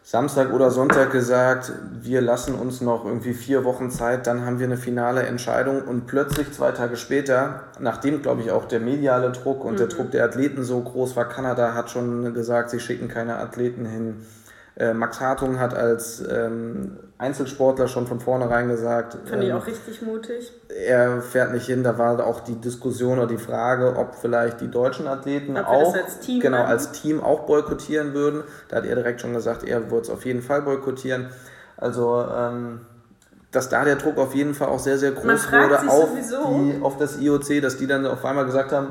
Samstag 0.06 0.52
oder 0.52 0.70
Sonntag 0.70 1.12
gesagt, 1.12 1.72
wir 2.02 2.20
lassen 2.20 2.54
uns 2.54 2.82
noch 2.82 3.06
irgendwie 3.06 3.32
vier 3.32 3.64
Wochen 3.64 3.90
Zeit, 3.90 4.26
dann 4.26 4.44
haben 4.44 4.58
wir 4.58 4.66
eine 4.66 4.76
finale 4.76 5.22
Entscheidung 5.22 5.80
und 5.80 6.06
plötzlich 6.06 6.52
zwei 6.52 6.72
Tage 6.72 6.98
später, 6.98 7.60
nachdem 7.80 8.20
glaube 8.20 8.42
ich 8.42 8.50
auch 8.50 8.66
der 8.66 8.80
mediale 8.80 9.32
Druck 9.32 9.64
und 9.64 9.72
mhm. 9.72 9.78
der 9.78 9.86
Druck 9.86 10.10
der 10.10 10.26
Athleten 10.26 10.62
so 10.62 10.78
groß 10.82 11.16
war, 11.16 11.26
Kanada 11.30 11.72
hat 11.72 11.88
schon 11.88 12.34
gesagt, 12.34 12.68
sie 12.68 12.80
schicken 12.80 13.08
keine 13.08 13.38
Athleten 13.38 13.86
hin. 13.86 14.26
Äh, 14.76 14.92
Max 14.92 15.20
Hartung 15.20 15.60
hat 15.60 15.72
als 15.72 16.22
ähm, 16.28 16.98
Einzelsportler 17.16 17.86
schon 17.86 18.08
von 18.08 18.18
vornherein 18.18 18.68
gesagt. 18.68 19.16
Finde 19.24 19.44
ähm, 19.44 19.50
ich 19.50 19.52
auch 19.52 19.66
richtig 19.66 20.02
mutig. 20.02 20.52
Er 20.68 21.22
fährt 21.22 21.52
nicht 21.52 21.66
hin. 21.66 21.84
Da 21.84 21.96
war 21.96 22.26
auch 22.26 22.40
die 22.40 22.56
Diskussion 22.56 23.18
oder 23.18 23.28
die 23.28 23.38
Frage, 23.38 23.96
ob 23.96 24.16
vielleicht 24.16 24.60
die 24.60 24.68
deutschen 24.68 25.06
Athleten 25.06 25.56
ob 25.56 25.68
auch 25.68 25.94
als 25.94 26.18
Team, 26.18 26.40
genau, 26.40 26.64
als 26.64 26.90
Team 26.90 27.22
auch 27.22 27.46
boykottieren 27.46 28.14
würden. 28.14 28.42
Da 28.68 28.78
hat 28.78 28.86
er 28.86 28.96
direkt 28.96 29.20
schon 29.20 29.32
gesagt, 29.32 29.62
er 29.62 29.90
würde 29.90 30.02
es 30.02 30.10
auf 30.10 30.24
jeden 30.24 30.42
Fall 30.42 30.62
boykottieren. 30.62 31.28
Also 31.76 32.26
ähm, 32.34 32.80
dass 33.52 33.68
da 33.68 33.84
der 33.84 33.96
Druck 33.96 34.18
auf 34.18 34.34
jeden 34.34 34.54
Fall 34.54 34.68
auch 34.68 34.80
sehr, 34.80 34.98
sehr 34.98 35.12
groß 35.12 35.52
wurde 35.52 35.88
auf, 35.88 36.08
die, 36.16 36.82
auf 36.82 36.96
das 36.96 37.20
IOC, 37.20 37.62
dass 37.62 37.76
die 37.76 37.86
dann 37.86 38.06
auf 38.06 38.24
einmal 38.24 38.44
gesagt 38.44 38.72
haben, 38.72 38.88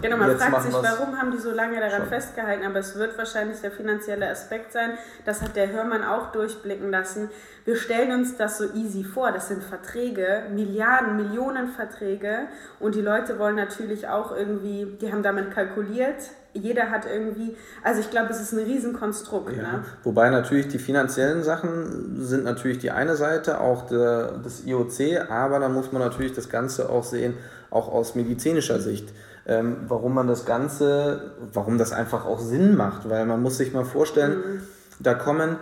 Genau, 0.00 0.16
man 0.16 0.30
Jetzt 0.30 0.42
fragt 0.42 0.62
sich, 0.62 0.72
warum 0.72 1.18
haben 1.18 1.32
die 1.32 1.38
so 1.38 1.50
lange 1.50 1.78
daran 1.80 2.02
schon. 2.02 2.08
festgehalten, 2.08 2.64
aber 2.64 2.78
es 2.78 2.94
wird 2.94 3.18
wahrscheinlich 3.18 3.60
der 3.60 3.72
finanzielle 3.72 4.28
Aspekt 4.30 4.72
sein. 4.72 4.92
Das 5.24 5.42
hat 5.42 5.56
der 5.56 5.72
Hörmann 5.72 6.04
auch 6.04 6.30
durchblicken 6.30 6.90
lassen. 6.90 7.28
Wir 7.64 7.76
stellen 7.76 8.12
uns 8.12 8.36
das 8.36 8.58
so 8.58 8.72
easy 8.72 9.02
vor. 9.02 9.32
Das 9.32 9.48
sind 9.48 9.64
Verträge, 9.64 10.44
Milliarden, 10.54 11.16
Millionen 11.16 11.68
Verträge 11.68 12.46
und 12.78 12.94
die 12.94 13.00
Leute 13.00 13.38
wollen 13.38 13.56
natürlich 13.56 14.08
auch 14.08 14.34
irgendwie, 14.34 14.96
die 15.00 15.12
haben 15.12 15.24
damit 15.24 15.50
kalkuliert. 15.50 16.22
Jeder 16.52 16.90
hat 16.90 17.06
irgendwie, 17.06 17.56
also 17.82 18.00
ich 18.00 18.10
glaube, 18.10 18.30
es 18.30 18.40
ist 18.40 18.52
ein 18.52 18.64
Riesenkonstrukt. 18.64 19.56
Ja. 19.56 19.62
Ne? 19.62 19.84
Wobei 20.04 20.30
natürlich 20.30 20.68
die 20.68 20.78
finanziellen 20.78 21.42
Sachen 21.42 22.16
sind 22.24 22.44
natürlich 22.44 22.78
die 22.78 22.90
eine 22.92 23.16
Seite, 23.16 23.60
auch 23.60 23.86
der, 23.86 24.38
des 24.38 24.66
IOC, 24.66 25.30
aber 25.30 25.58
da 25.58 25.68
muss 25.68 25.92
man 25.92 26.00
natürlich 26.00 26.32
das 26.32 26.48
Ganze 26.48 26.88
auch 26.88 27.04
sehen, 27.04 27.34
auch 27.70 27.92
aus 27.92 28.14
medizinischer 28.14 28.80
Sicht 28.80 29.12
ähm, 29.50 29.78
warum 29.88 30.14
man 30.14 30.28
das 30.28 30.46
Ganze, 30.46 31.32
warum 31.52 31.76
das 31.76 31.92
einfach 31.92 32.24
auch 32.24 32.38
Sinn 32.38 32.76
macht, 32.76 33.10
weil 33.10 33.26
man 33.26 33.42
muss 33.42 33.56
sich 33.56 33.72
mal 33.74 33.84
vorstellen, 33.84 34.38
mhm. 34.38 34.62
da 35.00 35.14
kommen 35.14 35.56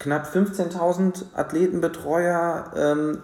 knapp 0.00 0.26
15.000 0.26 1.26
Athletenbetreuer 1.34 2.72
ähm, 2.76 3.18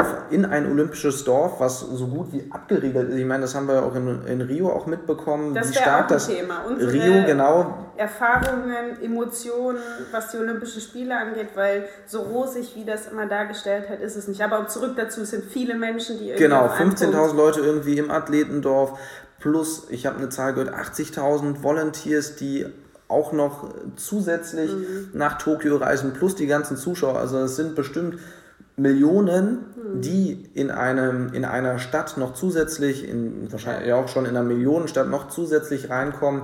auf, 0.00 0.14
in 0.30 0.44
ein 0.44 0.70
olympisches 0.70 1.24
Dorf, 1.24 1.60
was 1.60 1.80
so 1.80 2.06
gut 2.06 2.32
wie 2.32 2.46
abgeriegelt 2.50 3.10
ist. 3.10 3.16
Ich 3.16 3.24
meine, 3.24 3.42
das 3.42 3.54
haben 3.54 3.68
wir 3.68 3.82
auch 3.82 3.94
in, 3.94 4.26
in 4.26 4.40
Rio 4.40 4.70
auch 4.70 4.86
mitbekommen, 4.86 5.54
das 5.54 5.70
wie 5.70 5.74
stark 5.74 6.04
auch 6.04 6.08
das 6.08 6.28
Thema. 6.28 6.64
Unsere 6.68 6.92
Rio 6.92 7.26
genau 7.26 7.88
Erfahrungen, 7.96 9.00
Emotionen, 9.02 9.78
was 10.10 10.30
die 10.30 10.38
Olympischen 10.38 10.80
Spiele 10.80 11.16
angeht, 11.16 11.50
weil 11.54 11.84
so 12.06 12.22
rosig 12.22 12.74
wie 12.74 12.84
das 12.84 13.06
immer 13.06 13.26
dargestellt 13.26 13.88
hat, 13.88 14.00
ist 14.00 14.16
es 14.16 14.26
nicht. 14.26 14.42
Aber 14.42 14.66
zurück 14.66 14.94
dazu 14.96 15.22
es 15.22 15.30
sind 15.30 15.44
viele 15.44 15.74
Menschen, 15.76 16.18
die 16.18 16.30
irgendwie 16.30 16.42
genau 16.42 16.66
15.000 16.66 17.34
Leute 17.34 17.60
irgendwie 17.60 17.98
im 17.98 18.10
Athletendorf 18.10 18.98
plus 19.38 19.88
ich 19.90 20.06
habe 20.06 20.18
eine 20.18 20.30
Zahl 20.30 20.54
gehört 20.54 20.74
80.000 20.74 21.62
Volunteers, 21.62 22.36
die 22.36 22.66
auch 23.08 23.32
noch 23.32 23.68
zusätzlich 23.96 24.72
mhm. 24.72 25.10
nach 25.12 25.38
Tokio 25.38 25.76
reisen, 25.76 26.12
plus 26.14 26.34
die 26.34 26.46
ganzen 26.46 26.76
Zuschauer. 26.76 27.18
Also 27.18 27.38
es 27.38 27.56
sind 27.56 27.74
bestimmt 27.74 28.18
Millionen, 28.76 29.66
hm. 29.74 30.00
die 30.00 30.50
in, 30.54 30.70
einem, 30.70 31.32
in 31.32 31.44
einer 31.44 31.78
Stadt 31.78 32.16
noch 32.16 32.34
zusätzlich, 32.34 33.08
in, 33.08 33.50
wahrscheinlich 33.52 33.92
auch 33.92 34.08
schon 34.08 34.24
in 34.24 34.30
einer 34.30 34.42
Millionenstadt 34.42 35.08
noch 35.08 35.28
zusätzlich 35.28 35.90
reinkommen, 35.90 36.42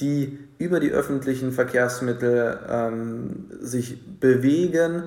die 0.00 0.38
über 0.58 0.80
die 0.80 0.90
öffentlichen 0.90 1.52
Verkehrsmittel 1.52 2.58
ähm, 2.68 3.50
sich 3.60 3.98
bewegen 4.20 5.04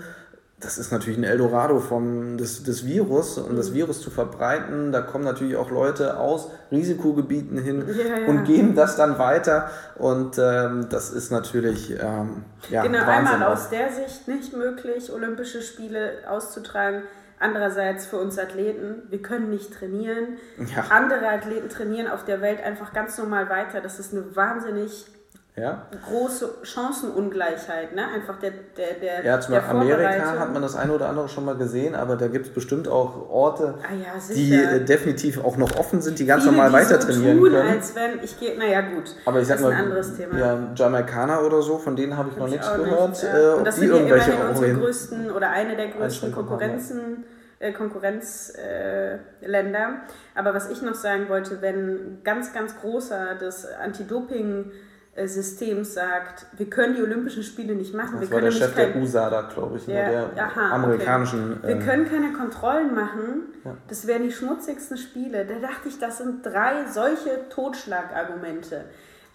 das 0.61 0.77
ist 0.77 0.91
natürlich 0.91 1.17
ein 1.17 1.23
Eldorado 1.23 1.79
vom, 1.79 2.37
des, 2.37 2.63
des 2.63 2.85
Virus, 2.85 3.37
um 3.37 3.55
das 3.55 3.71
mhm. 3.71 3.75
Virus 3.75 4.01
zu 4.01 4.11
verbreiten. 4.11 4.91
Da 4.91 5.01
kommen 5.01 5.23
natürlich 5.23 5.55
auch 5.55 5.71
Leute 5.71 6.17
aus 6.17 6.49
Risikogebieten 6.71 7.57
hin 7.57 7.83
ja, 7.87 8.17
ja. 8.17 8.27
und 8.27 8.45
geben 8.45 8.75
das 8.75 8.95
dann 8.95 9.17
weiter. 9.17 9.71
Und 9.95 10.37
ähm, 10.37 10.87
das 10.89 11.11
ist 11.11 11.31
natürlich 11.31 11.91
ähm, 11.91 12.45
ja, 12.69 12.83
Genau, 12.83 12.99
Wahnsinn 12.99 13.33
einmal 13.33 13.51
aus 13.51 13.69
der 13.69 13.91
Sicht 13.91 14.27
nicht 14.27 14.55
möglich, 14.55 15.11
Olympische 15.11 15.61
Spiele 15.61 16.19
auszutragen. 16.29 17.01
Andererseits 17.39 18.05
für 18.05 18.17
uns 18.17 18.37
Athleten, 18.37 19.01
wir 19.09 19.19
können 19.23 19.49
nicht 19.49 19.73
trainieren. 19.73 20.37
Ja. 20.75 20.85
Andere 20.91 21.27
Athleten 21.27 21.69
trainieren 21.69 22.07
auf 22.07 22.23
der 22.23 22.39
Welt 22.39 22.63
einfach 22.63 22.93
ganz 22.93 23.17
normal 23.17 23.49
weiter. 23.49 23.81
Das 23.81 23.97
ist 23.97 24.13
eine 24.13 24.35
wahnsinnig 24.35 25.07
ja. 25.55 25.85
große 26.07 26.49
Chancenungleichheit, 26.63 27.93
ne? 27.93 28.03
Einfach 28.07 28.39
der, 28.39 28.51
der, 28.77 28.93
der. 29.01 29.25
Ja, 29.25 29.39
zum 29.41 29.53
Beispiel 29.53 29.71
Amerika 29.71 30.39
hat 30.39 30.53
man 30.53 30.61
das 30.61 30.75
eine 30.75 30.93
oder 30.93 31.09
andere 31.09 31.27
schon 31.27 31.43
mal 31.45 31.55
gesehen, 31.55 31.93
aber 31.93 32.15
da 32.15 32.27
gibt 32.27 32.47
es 32.47 32.53
bestimmt 32.53 32.87
auch 32.87 33.29
Orte, 33.29 33.75
ah, 33.83 33.93
ja, 33.93 34.13
die 34.33 34.53
äh, 34.53 34.79
definitiv 34.83 35.43
auch 35.43 35.57
noch 35.57 35.75
offen 35.77 36.01
sind, 36.01 36.19
die 36.19 36.25
ganz 36.25 36.43
Viele, 36.43 36.55
normal 36.55 36.71
weiter 36.73 36.99
trainieren 36.99 37.37
so 37.37 37.43
tun, 37.43 37.53
können. 37.53 37.69
als 37.69 37.95
wenn 37.95 38.23
ich 38.23 38.39
gehe, 38.39 38.57
naja 38.57 38.81
gut. 38.81 39.15
Aber 39.25 39.41
ich 39.41 39.47
sag 39.47 39.55
das 39.55 39.63
mal, 39.63 39.71
ist 39.71 39.75
ein 39.77 39.83
anderes 39.83 40.15
Thema. 40.15 40.39
Ja, 40.39 40.57
Jamaikaner 40.73 41.43
oder 41.43 41.61
so, 41.61 41.77
von 41.77 41.95
denen 41.95 42.15
habe 42.15 42.29
ich 42.29 42.35
hab 42.35 42.41
noch 42.41 42.49
nichts 42.49 42.73
gehört. 42.73 43.09
Nicht, 43.09 43.23
ja. 43.23 43.37
Äh, 43.37 43.55
Und 43.55 43.67
das 43.67 43.75
sind 43.75 43.89
ja 43.89 43.97
immerhin 43.97 44.47
unsere 44.49 44.73
größten 44.73 45.31
oder 45.31 45.49
eine 45.49 45.75
der 45.75 45.87
größten 45.89 46.31
Konkurrenzen. 46.31 47.25
Äh, 47.59 47.73
Konkurrenzländer. 47.73 49.19
Äh, 49.43 49.99
Aber 50.33 50.55
was 50.55 50.71
ich 50.71 50.81
noch 50.81 50.95
sagen 50.95 51.29
wollte, 51.29 51.61
wenn 51.61 52.23
ganz, 52.23 52.53
ganz 52.53 52.75
großer 52.79 53.35
das 53.39 53.67
Anti-Doping- 53.67 54.71
äh, 55.13 55.27
Systems 55.27 55.93
sagt, 55.93 56.45
wir 56.57 56.69
können 56.69 56.95
die 56.95 57.01
Olympischen 57.01 57.43
Spiele 57.43 57.75
nicht 57.75 57.93
machen. 57.93 58.19
Das 58.21 58.29
wir 58.29 58.35
war 58.35 58.41
der 58.41 58.51
Chef 58.51 58.73
kein, 58.73 58.93
der 58.93 59.01
USADA, 59.01 59.41
glaube 59.53 59.77
ich, 59.77 59.87
ja, 59.87 60.09
der 60.09 60.45
aha, 60.45 60.75
amerikanischen. 60.75 61.57
Okay. 61.57 61.67
Wir 61.67 61.75
ähm, 61.75 61.85
können 61.85 62.09
keine 62.09 62.31
Kontrollen 62.31 62.95
machen. 62.95 63.43
Ja. 63.65 63.75
Das 63.89 64.07
wären 64.07 64.23
die 64.23 64.31
schmutzigsten 64.31 64.97
Spiele. 64.97 65.45
Da 65.45 65.55
dachte 65.55 65.89
ich, 65.89 65.99
das 65.99 66.19
sind 66.19 66.45
drei 66.45 66.85
solche 66.89 67.49
Totschlagargumente. 67.49 68.85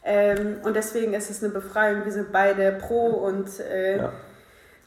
Ähm, 0.02 0.56
und 0.62 0.74
deswegen 0.76 1.12
ist 1.12 1.30
es 1.30 1.44
eine 1.44 1.52
Befreiung. 1.52 2.04
Wir 2.04 2.12
sind 2.12 2.32
beide 2.32 2.72
pro 2.72 3.08
und 3.08 3.60
äh, 3.60 3.98
ja. 3.98 4.12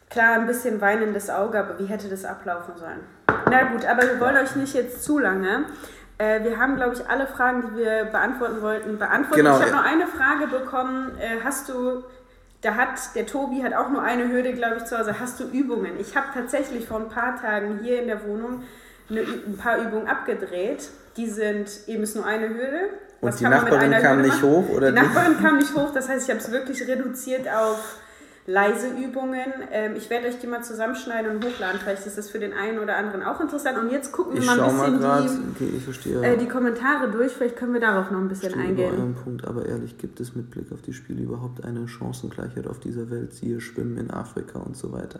klar 0.09 0.35
ein 0.35 0.47
bisschen 0.47 0.81
weinendes 0.81 1.29
Auge, 1.29 1.59
aber 1.59 1.77
wie 1.77 1.85
hätte 1.85 2.07
das 2.07 2.25
ablaufen 2.25 2.73
sollen? 2.77 3.01
Na 3.51 3.71
gut, 3.71 3.85
aber 3.85 4.03
wir 4.03 4.19
wollen 4.19 4.37
euch 4.37 4.55
nicht 4.55 4.73
jetzt 4.73 5.03
zu 5.03 5.19
lange. 5.19 5.65
Äh, 6.19 6.43
wir 6.43 6.59
haben, 6.59 6.75
glaube 6.75 6.93
ich, 6.95 7.09
alle 7.09 7.25
Fragen, 7.25 7.63
die 7.71 7.77
wir 7.77 8.05
beantworten 8.05 8.61
wollten, 8.61 8.99
beantwortet. 8.99 9.37
Genau. 9.37 9.57
Ich 9.57 9.65
habe 9.65 9.71
noch 9.71 9.85
eine 9.85 10.05
Frage 10.05 10.47
bekommen. 10.47 11.17
Äh, 11.17 11.43
hast 11.43 11.69
du, 11.69 12.03
da 12.61 12.75
hat, 12.75 13.15
der 13.15 13.25
Tobi 13.25 13.63
hat 13.63 13.73
auch 13.73 13.89
nur 13.89 14.03
eine 14.03 14.29
Hürde, 14.29 14.53
glaube 14.53 14.77
ich, 14.77 14.85
zu 14.85 14.99
Hause. 14.99 15.19
Hast 15.19 15.39
du 15.39 15.45
Übungen? 15.45 15.97
Ich 15.99 16.17
habe 16.17 16.27
tatsächlich 16.33 16.87
vor 16.87 16.99
ein 16.99 17.07
paar 17.09 17.41
Tagen 17.41 17.79
hier 17.81 18.01
in 18.01 18.07
der 18.07 18.27
Wohnung 18.27 18.63
eine, 19.09 19.21
ein 19.21 19.57
paar 19.57 19.77
Übungen 19.77 20.07
abgedreht. 20.07 20.89
Die 21.15 21.27
sind 21.27 21.69
eben 21.87 22.03
ist 22.03 22.17
nur 22.17 22.25
eine 22.25 22.49
Hürde. 22.49 22.89
Und 23.21 23.29
Was 23.29 23.37
die 23.37 23.45
Nachbarin 23.45 23.91
kam 23.91 24.21
nicht 24.21 24.41
hoch? 24.41 24.67
Oder 24.69 24.91
die 24.91 24.99
Nachbarin 24.99 25.41
kam 25.41 25.57
nicht 25.57 25.73
hoch, 25.73 25.91
das 25.93 26.07
heißt, 26.09 26.23
ich 26.25 26.29
habe 26.29 26.39
es 26.39 26.51
wirklich 26.51 26.85
reduziert 26.87 27.47
auf 27.49 27.97
leise 28.49 28.87
Übungen. 28.87 29.53
Ähm, 29.71 29.95
ich 29.95 30.09
werde 30.09 30.27
euch 30.27 30.39
die 30.39 30.47
mal 30.47 30.63
zusammenschneiden 30.63 31.35
und 31.35 31.45
hochladen. 31.45 31.79
Vielleicht 31.79 32.07
ist 32.07 32.17
das 32.17 32.29
für 32.31 32.39
den 32.39 32.53
einen 32.53 32.79
oder 32.79 32.97
anderen 32.97 33.21
auch 33.21 33.39
interessant. 33.39 33.77
Und 33.77 33.91
jetzt 33.91 34.11
gucken 34.11 34.33
wir 34.33 34.41
ich 34.41 34.47
mal 34.47 34.59
ein 34.59 34.75
bisschen 34.75 34.99
mal 34.99 35.27
die, 35.59 36.11
okay, 36.15 36.25
äh, 36.25 36.37
die, 36.37 36.47
Kommentare 36.47 37.11
durch. 37.11 37.31
Vielleicht 37.31 37.57
können 37.57 37.73
wir 37.73 37.79
darauf 37.79 38.09
noch 38.09 38.19
ein 38.19 38.27
bisschen 38.27 38.59
eingehen. 38.59 38.93
Über 38.93 39.21
Punkt, 39.23 39.47
aber 39.47 39.67
ehrlich, 39.67 39.99
gibt 39.99 40.19
es 40.19 40.35
mit 40.35 40.49
Blick 40.49 40.71
auf 40.71 40.81
die 40.81 40.93
Spiele 40.93 41.21
überhaupt 41.21 41.63
eine 41.63 41.87
Chancengleichheit 41.87 42.65
auf 42.65 42.79
dieser 42.79 43.11
Welt? 43.11 43.33
Siehe 43.33 43.61
Schwimmen 43.61 43.97
in 43.97 44.09
Afrika 44.09 44.57
und 44.59 44.75
so 44.75 44.91
weiter. 44.91 45.19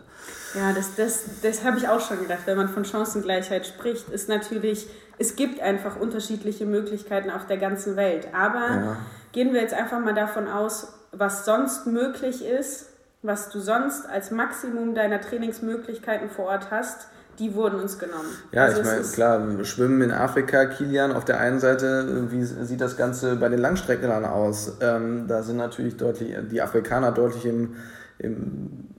Ja, 0.54 0.72
das, 0.72 0.96
das, 0.96 1.24
das 1.42 1.64
habe 1.64 1.78
ich 1.78 1.88
auch 1.88 2.00
schon 2.00 2.18
gedacht. 2.18 2.40
Wenn 2.46 2.56
man 2.56 2.68
von 2.68 2.84
Chancengleichheit 2.84 3.64
spricht, 3.64 4.08
ist 4.08 4.28
natürlich, 4.28 4.88
es 5.18 5.36
gibt 5.36 5.60
einfach 5.60 6.00
unterschiedliche 6.00 6.66
Möglichkeiten 6.66 7.30
auf 7.30 7.46
der 7.46 7.58
ganzen 7.58 7.94
Welt. 7.94 8.28
Aber 8.34 8.58
ja. 8.58 8.96
gehen 9.30 9.52
wir 9.52 9.60
jetzt 9.60 9.74
einfach 9.74 10.00
mal 10.00 10.14
davon 10.14 10.48
aus, 10.48 10.94
was 11.12 11.44
sonst 11.44 11.86
möglich 11.86 12.44
ist 12.44 12.89
was 13.22 13.50
du 13.50 13.60
sonst 13.60 14.08
als 14.08 14.30
Maximum 14.30 14.94
deiner 14.94 15.20
Trainingsmöglichkeiten 15.20 16.30
vor 16.30 16.46
Ort 16.46 16.70
hast, 16.70 17.08
die 17.38 17.54
wurden 17.54 17.80
uns 17.80 17.98
genommen. 17.98 18.28
Ja, 18.52 18.64
also 18.64 18.80
ich 18.80 18.86
meine, 18.86 19.02
klar, 19.02 19.64
Schwimmen 19.64 20.02
in 20.02 20.12
Afrika, 20.12 20.66
Kilian 20.66 21.12
auf 21.12 21.24
der 21.24 21.40
einen 21.40 21.58
Seite, 21.58 22.30
wie 22.30 22.44
sieht 22.44 22.80
das 22.80 22.96
Ganze 22.96 23.36
bei 23.36 23.48
den 23.48 23.58
Langstreckenlern 23.58 24.24
aus? 24.24 24.76
Ähm, 24.80 25.26
da 25.26 25.42
sind 25.42 25.56
natürlich 25.56 25.96
deutlich 25.96 26.36
die 26.50 26.60
Afrikaner 26.60 27.12
deutlich 27.12 27.46
im, 27.46 27.76
im 28.18 28.89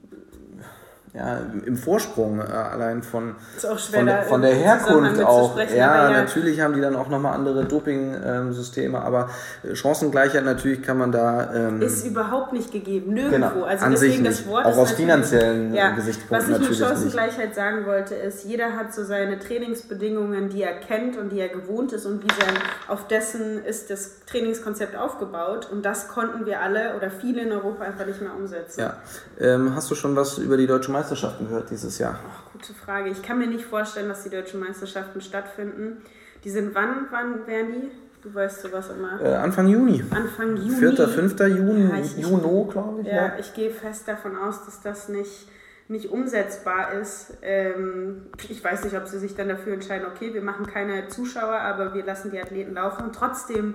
ja, 1.14 1.40
im 1.66 1.76
Vorsprung 1.76 2.40
äh, 2.40 2.44
allein 2.44 3.02
von, 3.02 3.34
von, 3.58 3.78
von, 3.78 4.40
der 4.40 4.54
Herkunft 4.54 5.22
auch. 5.22 5.58
Ja, 5.58 5.74
ja, 5.74 6.10
natürlich 6.10 6.58
haben 6.62 6.72
die 6.72 6.80
dann 6.80 6.96
auch 6.96 7.10
nochmal 7.10 7.34
andere 7.34 7.66
Doping-Systeme, 7.66 8.96
ähm, 8.96 9.04
aber 9.04 9.28
Chancengleichheit 9.74 10.42
natürlich 10.42 10.82
kann 10.82 10.96
man 10.96 11.12
da. 11.12 11.52
Ähm, 11.54 11.82
ist 11.82 12.06
überhaupt 12.06 12.54
nicht 12.54 12.72
gegeben, 12.72 13.12
nirgendwo. 13.12 13.48
Genau, 13.50 13.64
also 13.64 13.84
an 13.84 13.90
deswegen 13.90 14.24
das 14.24 14.46
Wort 14.46 14.64
auch 14.64 14.78
aus 14.78 14.92
finanziellen 14.92 15.74
ja, 15.74 15.90
Gesichtspunkten. 15.90 16.54
Was 16.54 16.60
ich 16.60 16.68
mit 16.70 16.78
Chancengleichheit 16.78 17.54
sagen 17.54 17.84
wollte, 17.84 18.14
ist, 18.14 18.44
jeder 18.46 18.74
hat 18.74 18.94
so 18.94 19.04
seine 19.04 19.38
Trainingsbedingungen, 19.38 20.48
die 20.48 20.62
er 20.62 20.80
kennt 20.80 21.18
und 21.18 21.30
die 21.30 21.40
er 21.40 21.50
gewohnt 21.50 21.92
ist 21.92 22.06
und 22.06 22.24
wie 22.24 22.28
sein, 22.28 22.54
auf 22.88 23.06
dessen 23.06 23.62
ist 23.62 23.90
das 23.90 24.24
Trainingskonzept 24.24 24.96
aufgebaut 24.96 25.68
und 25.70 25.84
das 25.84 26.08
konnten 26.08 26.46
wir 26.46 26.62
alle 26.62 26.96
oder 26.96 27.10
viele 27.10 27.42
in 27.42 27.52
Europa 27.52 27.84
einfach 27.84 28.06
nicht 28.06 28.22
mehr 28.22 28.34
umsetzen. 28.34 28.80
Ja. 28.80 28.96
Ähm, 29.38 29.74
hast 29.74 29.90
du 29.90 29.94
schon 29.94 30.16
was 30.16 30.38
über 30.38 30.56
die 30.56 30.66
deutsche 30.66 30.90
Meisterschaft 30.90 31.01
Meisterschaften 31.02 31.48
gehört 31.48 31.68
dieses 31.68 31.98
Jahr? 31.98 32.16
Oh, 32.24 32.52
gute 32.52 32.72
Frage. 32.74 33.10
Ich 33.10 33.22
kann 33.24 33.36
mir 33.36 33.48
nicht 33.48 33.64
vorstellen, 33.64 34.08
dass 34.08 34.22
die 34.22 34.30
deutschen 34.30 34.60
Meisterschaften 34.60 35.20
stattfinden. 35.20 35.96
Die 36.44 36.50
sind 36.50 36.76
wann, 36.76 37.08
wann 37.10 37.44
werden 37.48 37.72
die? 37.72 37.90
Du 38.22 38.32
weißt 38.32 38.62
sowas 38.62 38.88
immer. 38.90 39.20
Äh, 39.20 39.34
Anfang 39.34 39.66
Juni. 39.66 40.04
Anfang 40.10 40.56
Juni. 40.56 40.94
4., 40.94 41.08
5. 41.08 41.40
Juni, 41.40 41.88
ja, 41.88 41.96
ich, 41.96 42.16
Juno, 42.18 42.68
glaube 42.70 43.00
ich. 43.00 43.08
Ja, 43.08 43.14
ja, 43.14 43.32
ich 43.40 43.52
gehe 43.52 43.70
fest 43.70 44.06
davon 44.06 44.36
aus, 44.36 44.64
dass 44.64 44.80
das 44.80 45.08
nicht, 45.08 45.48
nicht 45.88 46.08
umsetzbar 46.08 46.92
ist. 46.92 47.36
Ähm, 47.42 48.26
ich 48.48 48.62
weiß 48.62 48.84
nicht, 48.84 48.96
ob 48.96 49.08
sie 49.08 49.18
sich 49.18 49.34
dann 49.34 49.48
dafür 49.48 49.72
entscheiden, 49.72 50.06
okay, 50.06 50.32
wir 50.32 50.42
machen 50.42 50.66
keine 50.68 51.08
Zuschauer, 51.08 51.58
aber 51.58 51.94
wir 51.94 52.04
lassen 52.04 52.30
die 52.30 52.40
Athleten 52.40 52.74
laufen. 52.74 53.10
Trotzdem, 53.12 53.74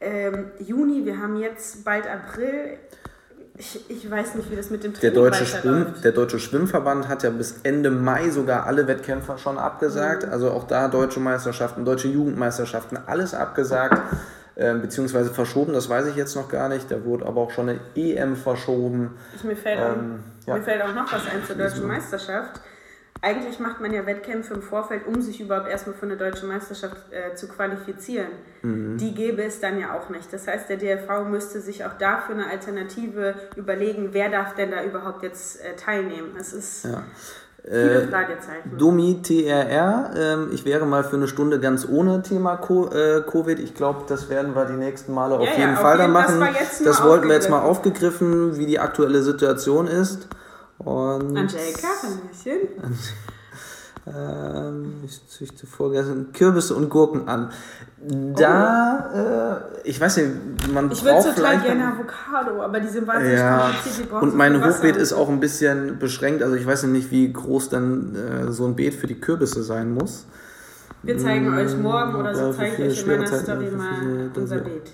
ähm, 0.00 0.52
Juni, 0.60 1.04
wir 1.04 1.18
haben 1.18 1.36
jetzt 1.38 1.84
bald 1.84 2.06
April. 2.06 2.78
Ich, 3.62 3.78
ich 3.88 4.10
weiß 4.10 4.34
nicht, 4.34 4.50
wie 4.50 4.56
das 4.56 4.70
mit 4.70 4.82
dem 4.82 4.92
Training 4.92 5.14
der 5.14 5.22
deutsche, 5.22 5.46
Schwimm, 5.46 5.94
der 6.02 6.10
deutsche 6.10 6.40
Schwimmverband 6.40 7.06
hat 7.06 7.22
ja 7.22 7.30
bis 7.30 7.60
Ende 7.62 7.92
Mai 7.92 8.30
sogar 8.30 8.66
alle 8.66 8.88
Wettkämpfer 8.88 9.38
schon 9.38 9.56
abgesagt. 9.56 10.26
Mhm. 10.26 10.32
Also 10.32 10.50
auch 10.50 10.66
da 10.66 10.88
deutsche 10.88 11.20
Meisterschaften, 11.20 11.84
deutsche 11.84 12.08
Jugendmeisterschaften, 12.08 12.98
alles 13.06 13.34
abgesagt. 13.34 14.02
Äh, 14.56 14.74
beziehungsweise 14.74 15.32
verschoben, 15.32 15.72
das 15.74 15.88
weiß 15.88 16.06
ich 16.08 16.16
jetzt 16.16 16.34
noch 16.34 16.48
gar 16.48 16.68
nicht. 16.68 16.90
Da 16.90 17.04
wurde 17.04 17.24
aber 17.24 17.40
auch 17.40 17.52
schon 17.52 17.68
eine 17.68 17.80
EM 17.94 18.34
verschoben. 18.34 19.16
Ich, 19.36 19.44
mir, 19.44 19.56
fällt 19.56 19.78
ähm, 19.78 20.18
auch, 20.42 20.48
ja. 20.48 20.54
mir 20.56 20.62
fällt 20.62 20.82
auch 20.82 20.94
noch 20.94 21.12
was 21.12 21.22
ein 21.26 21.44
zur 21.46 21.54
deutschen 21.54 21.86
Meisterschaft 21.86 22.60
eigentlich 23.22 23.60
macht 23.60 23.80
man 23.80 23.92
ja 23.92 24.04
Wettkämpfe 24.04 24.54
im 24.54 24.62
Vorfeld, 24.62 25.06
um 25.06 25.22
sich 25.22 25.40
überhaupt 25.40 25.68
erstmal 25.68 25.94
für 25.94 26.06
eine 26.06 26.16
deutsche 26.16 26.44
Meisterschaft 26.44 26.96
äh, 27.12 27.34
zu 27.36 27.46
qualifizieren. 27.46 28.32
Mhm. 28.62 28.98
Die 28.98 29.14
gäbe 29.14 29.44
es 29.44 29.60
dann 29.60 29.78
ja 29.78 29.96
auch 29.96 30.10
nicht. 30.10 30.32
Das 30.32 30.48
heißt, 30.48 30.68
der 30.68 30.76
DLV 30.76 31.24
müsste 31.30 31.60
sich 31.60 31.84
auch 31.84 31.96
dafür 31.98 32.34
eine 32.34 32.50
Alternative 32.50 33.34
überlegen, 33.54 34.08
wer 34.10 34.28
darf 34.28 34.56
denn 34.56 34.72
da 34.72 34.82
überhaupt 34.82 35.22
jetzt 35.22 35.64
äh, 35.64 35.76
teilnehmen. 35.76 36.32
Es 36.38 36.52
ist 36.52 36.84
ja. 36.84 37.04
Viele 37.64 38.02
äh, 38.02 38.08
Fragezeichen. 38.08 38.76
Domi 38.76 39.22
TRR, 39.22 40.10
ähm, 40.16 40.48
ich 40.52 40.64
wäre 40.64 40.84
mal 40.84 41.04
für 41.04 41.14
eine 41.14 41.28
Stunde 41.28 41.60
ganz 41.60 41.86
ohne 41.88 42.22
Thema 42.22 42.54
äh, 42.54 43.20
Covid. 43.20 43.60
Ich 43.60 43.74
glaube, 43.74 44.00
das 44.08 44.28
werden 44.30 44.56
wir 44.56 44.64
die 44.64 44.72
nächsten 44.72 45.14
Male 45.14 45.36
auf 45.36 45.46
ja, 45.46 45.52
jeden 45.56 45.74
ja, 45.74 45.76
Fall 45.76 45.96
dann 45.96 46.10
machen. 46.10 46.40
Das, 46.40 46.82
das 46.82 47.04
wollten 47.04 47.28
wir 47.28 47.36
jetzt 47.36 47.50
mal 47.50 47.60
aufgegriffen, 47.60 48.58
wie 48.58 48.66
die 48.66 48.80
aktuelle 48.80 49.22
Situation 49.22 49.86
ist. 49.86 50.26
Und 50.84 51.36
Angelika, 51.36 51.88
Hallöchen. 52.02 52.68
Ähm, 54.04 54.94
ich 55.04 55.28
züchte 55.28 55.64
vorgestern 55.66 56.32
Kürbisse 56.32 56.74
und 56.74 56.90
Gurken 56.90 57.28
an. 57.28 57.52
Da, 58.34 59.10
oh. 59.14 59.78
äh, 59.78 59.88
ich 59.88 60.00
weiß 60.00 60.16
nicht, 60.16 60.72
man 60.72 60.90
ich 60.90 61.04
braucht 61.04 61.36
total 61.36 61.60
gerne 61.60 61.86
Avocado, 61.86 62.62
aber 62.62 62.80
die 62.80 62.88
sind 62.88 63.06
wahnsinnig 63.06 63.38
ja, 63.38 63.70
kompliziert. 63.70 64.12
Und 64.22 64.34
mein 64.34 64.64
Hochbeet 64.64 64.96
ist 64.96 65.12
auch 65.12 65.28
ein 65.28 65.38
bisschen 65.38 66.00
beschränkt, 66.00 66.42
also 66.42 66.56
ich 66.56 66.66
weiß 66.66 66.82
nicht, 66.84 67.12
wie 67.12 67.32
groß 67.32 67.68
dann 67.68 68.16
äh, 68.16 68.50
so 68.50 68.66
ein 68.66 68.74
Beet 68.74 68.94
für 68.94 69.06
die 69.06 69.20
Kürbisse 69.20 69.62
sein 69.62 69.94
muss. 69.94 70.26
Wir 71.04 71.18
zeigen 71.18 71.54
euch 71.54 71.76
morgen 71.76 72.16
oder 72.16 72.34
so, 72.34 72.52
zeige 72.52 72.86
ich 72.86 72.92
euch 72.92 73.02
in 73.02 73.08
meiner 73.08 73.26
Zeiten, 73.26 73.44
Story 73.44 73.70
mal 73.70 74.30
unser 74.34 74.58
Beet. 74.58 74.90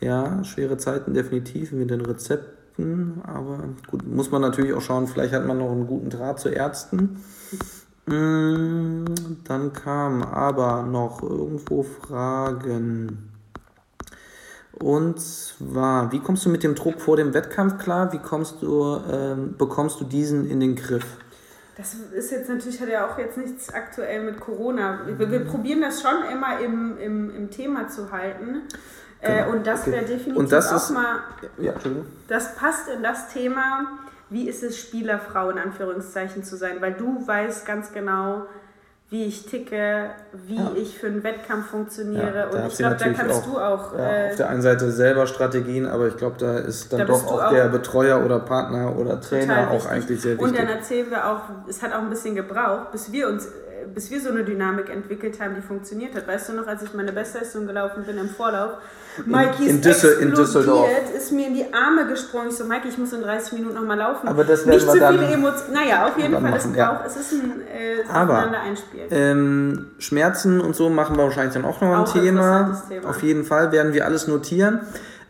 Ja, 0.00 0.42
schwere 0.44 0.78
Zeiten 0.78 1.12
definitiv 1.12 1.72
mit 1.72 1.90
den 1.90 2.00
Rezepten. 2.00 2.55
Ärzten, 2.78 3.22
aber 3.24 3.58
gut, 3.86 4.06
muss 4.06 4.30
man 4.30 4.42
natürlich 4.42 4.74
auch 4.74 4.80
schauen, 4.80 5.06
vielleicht 5.06 5.32
hat 5.32 5.46
man 5.46 5.58
noch 5.58 5.70
einen 5.70 5.86
guten 5.86 6.10
Draht 6.10 6.40
zu 6.40 6.48
Ärzten. 6.48 7.22
Mm, 8.06 9.04
dann 9.44 9.72
kamen 9.72 10.22
aber 10.22 10.82
noch 10.82 11.22
irgendwo 11.22 11.82
Fragen. 11.82 13.32
Und 14.72 15.20
zwar, 15.20 16.12
wie 16.12 16.20
kommst 16.20 16.44
du 16.44 16.50
mit 16.50 16.62
dem 16.62 16.74
Druck 16.74 17.00
vor 17.00 17.16
dem 17.16 17.32
Wettkampf 17.32 17.78
klar? 17.78 18.12
Wie 18.12 18.18
kommst 18.18 18.62
du, 18.62 19.00
ähm, 19.10 19.54
bekommst 19.56 20.00
du 20.00 20.04
diesen 20.04 20.48
in 20.50 20.60
den 20.60 20.76
Griff? 20.76 21.16
Das 21.78 21.94
ist 21.94 22.30
jetzt 22.30 22.48
natürlich, 22.48 22.80
hat 22.80 22.88
ja 22.88 23.06
auch 23.06 23.18
jetzt 23.18 23.36
nichts 23.36 23.72
aktuell 23.72 24.22
mit 24.22 24.40
Corona. 24.40 25.00
Wir, 25.06 25.30
wir 25.30 25.44
probieren 25.44 25.80
das 25.80 26.00
schon 26.02 26.24
immer 26.30 26.60
im, 26.60 26.98
im, 26.98 27.34
im 27.34 27.50
Thema 27.50 27.88
zu 27.88 28.12
halten. 28.12 28.62
Äh, 29.20 29.44
genau. 29.44 29.56
und 29.56 29.66
das 29.66 29.82
okay. 29.82 29.92
wäre 29.92 30.04
definitiv 30.04 30.36
und 30.36 30.52
das 30.52 30.72
auch 30.72 30.76
ist, 30.76 30.90
mal. 30.90 31.20
Ja, 31.58 31.72
das 32.28 32.54
passt 32.54 32.88
in 32.88 33.02
das 33.02 33.28
Thema, 33.28 33.86
wie 34.30 34.48
ist 34.48 34.62
es, 34.62 34.78
Spielerfrau 34.78 35.50
in 35.50 35.58
Anführungszeichen 35.58 36.44
zu 36.44 36.56
sein, 36.56 36.80
weil 36.80 36.92
du 36.92 37.26
weißt 37.26 37.64
ganz 37.66 37.92
genau, 37.92 38.46
wie 39.08 39.24
ich 39.24 39.46
ticke, 39.46 40.10
wie 40.32 40.56
ja. 40.56 40.72
ich 40.74 40.98
für 40.98 41.06
einen 41.06 41.22
Wettkampf 41.22 41.68
funktioniere. 41.68 42.48
Ja, 42.52 42.58
und 42.58 42.66
ich 42.66 42.76
glaube, 42.76 42.96
da 42.96 43.08
kannst 43.10 43.42
auch, 43.42 43.44
du 43.44 43.58
auch. 43.58 43.96
Ja, 43.96 43.98
äh, 44.00 44.30
auf 44.30 44.36
der 44.36 44.48
einen 44.48 44.62
Seite 44.62 44.90
selber 44.90 45.28
Strategien, 45.28 45.86
aber 45.86 46.08
ich 46.08 46.16
glaube, 46.16 46.36
da 46.38 46.58
ist 46.58 46.92
dann 46.92 47.00
da 47.00 47.04
doch 47.04 47.24
auch, 47.24 47.44
auch 47.44 47.50
der 47.50 47.68
Betreuer 47.68 48.24
oder 48.24 48.40
Partner 48.40 48.96
oder 48.96 49.20
Trainer 49.20 49.70
auch 49.70 49.86
eigentlich 49.86 50.20
sehr 50.20 50.32
wichtig. 50.32 50.48
Und 50.48 50.58
dann 50.58 50.68
erzählen 50.68 51.08
wir 51.08 51.24
auch, 51.24 51.42
es 51.68 51.82
hat 51.82 51.92
auch 51.92 52.00
ein 52.00 52.10
bisschen 52.10 52.34
gebraucht, 52.34 52.90
bis 52.90 53.12
wir 53.12 53.28
uns 53.28 53.48
bis 53.94 54.10
wir 54.10 54.20
so 54.20 54.30
eine 54.30 54.44
Dynamik 54.44 54.90
entwickelt 54.90 55.40
haben, 55.40 55.54
die 55.54 55.62
funktioniert 55.62 56.14
hat. 56.14 56.26
Weißt 56.26 56.48
du 56.48 56.52
noch, 56.54 56.66
als 56.66 56.82
ich 56.82 56.92
meine 56.94 57.12
Bestleistung 57.12 57.66
gelaufen 57.66 58.04
bin 58.04 58.18
im 58.18 58.28
Vorlauf, 58.28 58.72
Mikey 59.24 59.64
ist 59.64 59.70
in, 59.70 59.80
Düssel 59.80 60.18
in 60.20 60.34
Düsseldorf. 60.34 60.88
ist 61.16 61.32
mir 61.32 61.46
in 61.46 61.54
die 61.54 61.72
Arme 61.72 62.06
gesprungen. 62.06 62.48
Ich 62.50 62.56
so, 62.56 62.64
Mikey, 62.64 62.88
ich 62.88 62.98
muss 62.98 63.12
in 63.12 63.22
30 63.22 63.54
Minuten 63.54 63.74
nochmal 63.74 63.98
laufen. 63.98 64.28
Aber 64.28 64.44
das 64.44 64.66
Nicht 64.66 64.80
zu 64.80 64.92
viele 64.92 65.26
Emotionen. 65.26 65.72
Naja, 65.72 66.06
auf 66.06 66.18
jeden 66.18 66.32
Fall, 66.32 66.42
machen, 66.42 66.70
es, 66.70 66.76
ja. 66.76 67.04
es 67.06 67.16
ist 67.16 67.32
ein 67.32 67.62
äh, 67.62 68.08
Aber, 68.12 68.52
ähm, 69.10 69.86
Schmerzen 69.98 70.60
und 70.60 70.76
so 70.76 70.90
machen 70.90 71.16
wir 71.16 71.24
wahrscheinlich 71.24 71.54
dann 71.54 71.64
auch 71.64 71.80
noch 71.80 71.88
ein 71.88 72.00
auch 72.00 72.12
Thema. 72.12 72.82
Thema. 72.88 73.08
Auf 73.08 73.22
jeden 73.22 73.44
Fall 73.44 73.72
werden 73.72 73.94
wir 73.94 74.04
alles 74.04 74.26
notieren. 74.28 74.80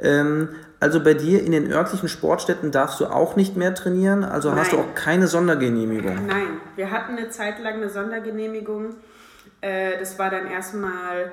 Ähm, 0.00 0.48
also 0.80 1.02
bei 1.02 1.14
dir 1.14 1.42
in 1.42 1.52
den 1.52 1.72
örtlichen 1.72 2.08
Sportstätten 2.08 2.70
darfst 2.70 3.00
du 3.00 3.06
auch 3.06 3.36
nicht 3.36 3.56
mehr 3.56 3.74
trainieren, 3.74 4.24
also 4.24 4.50
Nein. 4.50 4.58
hast 4.58 4.72
du 4.72 4.78
auch 4.78 4.94
keine 4.94 5.26
Sondergenehmigung. 5.26 6.26
Nein, 6.26 6.60
wir 6.76 6.90
hatten 6.90 7.16
eine 7.16 7.30
Zeit 7.30 7.58
lang 7.60 7.74
eine 7.74 7.88
Sondergenehmigung. 7.88 8.94
Äh, 9.60 9.98
das 9.98 10.18
war 10.18 10.30
dann 10.30 10.46
erstmal 10.46 11.32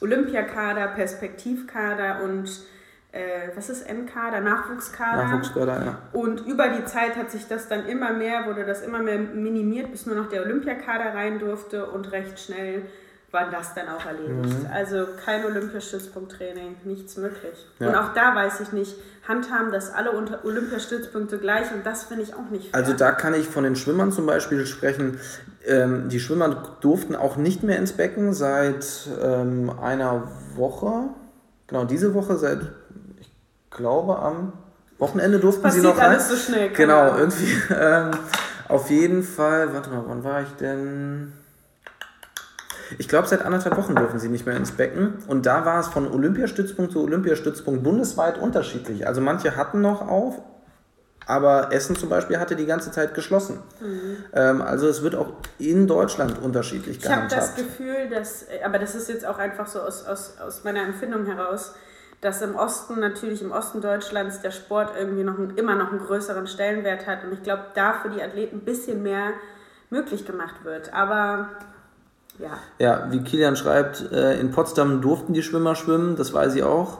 Olympiakader, 0.00 0.88
Perspektivkader 0.88 2.22
und 2.24 2.48
äh, 3.12 3.48
was 3.54 3.70
ist 3.70 3.88
N-Kader, 3.88 4.40
Nachwuchskader. 4.40 5.24
Nachwuchskader, 5.24 5.84
ja. 5.84 5.98
Und 6.12 6.46
über 6.46 6.68
die 6.68 6.84
Zeit 6.84 7.16
hat 7.16 7.30
sich 7.30 7.46
das 7.48 7.68
dann 7.68 7.86
immer 7.86 8.12
mehr, 8.12 8.46
wurde 8.46 8.64
das 8.64 8.82
immer 8.82 8.98
mehr 8.98 9.18
minimiert, 9.18 9.90
bis 9.90 10.04
nur 10.04 10.16
noch 10.16 10.28
der 10.28 10.42
Olympiakader 10.42 11.14
rein 11.14 11.38
durfte 11.38 11.86
und 11.86 12.12
recht 12.12 12.38
schnell 12.38 12.82
war 13.30 13.50
das 13.50 13.74
dann 13.74 13.88
auch 13.88 14.06
erledigt. 14.06 14.62
Mhm. 14.62 14.70
Also 14.72 15.06
kein 15.24 15.44
Olympiastützpunkttraining, 15.44 16.76
nichts 16.84 17.16
möglich. 17.16 17.66
Ja. 17.78 17.88
Und 17.88 17.94
auch 17.94 18.14
da 18.14 18.34
weiß 18.34 18.60
ich 18.60 18.72
nicht, 18.72 18.94
handhaben 19.26 19.70
das 19.70 19.92
alle 19.92 20.12
Olympiastützpunkte 20.44 21.38
gleich 21.38 21.70
und 21.72 21.84
das 21.84 22.04
finde 22.04 22.22
ich 22.22 22.34
auch 22.34 22.48
nicht 22.50 22.70
fair. 22.70 22.80
Also 22.80 22.94
da 22.94 23.12
kann 23.12 23.34
ich 23.34 23.46
von 23.46 23.64
den 23.64 23.76
Schwimmern 23.76 24.12
zum 24.12 24.24
Beispiel 24.24 24.64
sprechen. 24.66 25.20
Ähm, 25.66 26.08
die 26.08 26.20
Schwimmer 26.20 26.76
durften 26.80 27.14
auch 27.14 27.36
nicht 27.36 27.62
mehr 27.62 27.76
ins 27.76 27.92
Becken 27.92 28.32
seit 28.32 28.86
ähm, 29.22 29.70
einer 29.78 30.28
Woche. 30.54 31.10
Genau, 31.66 31.84
diese 31.84 32.14
Woche 32.14 32.38
seit, 32.38 32.60
ich 33.20 33.30
glaube, 33.68 34.18
am 34.18 34.54
Wochenende 34.98 35.38
durften 35.38 35.62
Passiert 35.62 35.82
sie 35.82 35.88
noch 35.90 35.98
rein. 35.98 36.12
alles 36.12 36.30
so 36.30 36.36
schnell. 36.36 36.70
Genau, 36.70 37.14
irgendwie. 37.18 37.52
Ähm, 37.70 38.10
auf 38.68 38.90
jeden 38.90 39.22
Fall, 39.22 39.72
warte 39.74 39.90
mal, 39.90 40.04
wann 40.06 40.24
war 40.24 40.42
ich 40.42 40.52
denn? 40.60 41.32
Ich 42.96 43.08
glaube, 43.08 43.28
seit 43.28 43.44
anderthalb 43.44 43.76
Wochen 43.76 43.94
dürfen 43.94 44.18
sie 44.18 44.28
nicht 44.28 44.46
mehr 44.46 44.56
ins 44.56 44.72
Becken. 44.72 45.14
Und 45.26 45.44
da 45.44 45.64
war 45.64 45.80
es 45.80 45.88
von 45.88 46.10
Olympiastützpunkt 46.10 46.92
zu 46.92 47.02
Olympiastützpunkt 47.02 47.82
bundesweit 47.82 48.38
unterschiedlich. 48.38 49.06
Also 49.06 49.20
manche 49.20 49.56
hatten 49.56 49.80
noch 49.80 50.06
auf, 50.08 50.40
aber 51.26 51.72
Essen 51.72 51.94
zum 51.94 52.08
Beispiel 52.08 52.38
hatte 52.38 52.56
die 52.56 52.64
ganze 52.64 52.90
Zeit 52.90 53.12
geschlossen. 53.12 53.58
Mhm. 53.80 54.16
Ähm, 54.32 54.62
also 54.62 54.88
es 54.88 55.02
wird 55.02 55.14
auch 55.14 55.32
in 55.58 55.86
Deutschland 55.86 56.40
unterschiedlich 56.42 57.00
gehandhabt. 57.00 57.32
Ich 57.32 57.38
habe 57.38 57.46
das 57.46 57.56
Gefühl, 57.56 58.08
dass, 58.08 58.46
aber 58.64 58.78
das 58.78 58.94
ist 58.94 59.10
jetzt 59.10 59.26
auch 59.26 59.38
einfach 59.38 59.66
so 59.66 59.80
aus, 59.80 60.06
aus, 60.06 60.38
aus 60.40 60.64
meiner 60.64 60.82
Empfindung 60.82 61.26
heraus, 61.26 61.74
dass 62.20 62.42
im 62.42 62.56
Osten, 62.56 62.98
natürlich 62.98 63.42
im 63.42 63.52
Osten 63.52 63.80
Deutschlands, 63.80 64.40
der 64.40 64.50
Sport 64.50 64.92
irgendwie 64.98 65.22
noch 65.22 65.38
immer 65.56 65.74
noch 65.74 65.90
einen 65.90 66.00
größeren 66.00 66.46
Stellenwert 66.46 67.06
hat. 67.06 67.24
Und 67.24 67.32
ich 67.32 67.42
glaube, 67.42 67.66
da 67.74 67.92
für 67.92 68.08
die 68.08 68.22
Athleten 68.22 68.56
ein 68.56 68.64
bisschen 68.64 69.02
mehr 69.02 69.34
möglich 69.90 70.26
gemacht 70.26 70.64
wird. 70.64 70.92
Aber 70.92 71.50
ja. 72.38 72.58
Ja, 72.78 73.08
wie 73.10 73.20
Kilian 73.20 73.56
schreibt, 73.56 74.12
äh, 74.12 74.38
in 74.40 74.50
Potsdam 74.50 75.00
durften 75.00 75.32
die 75.32 75.42
Schwimmer 75.42 75.74
schwimmen, 75.74 76.16
das 76.16 76.32
weiß 76.32 76.54
ich 76.54 76.62
auch. 76.62 76.98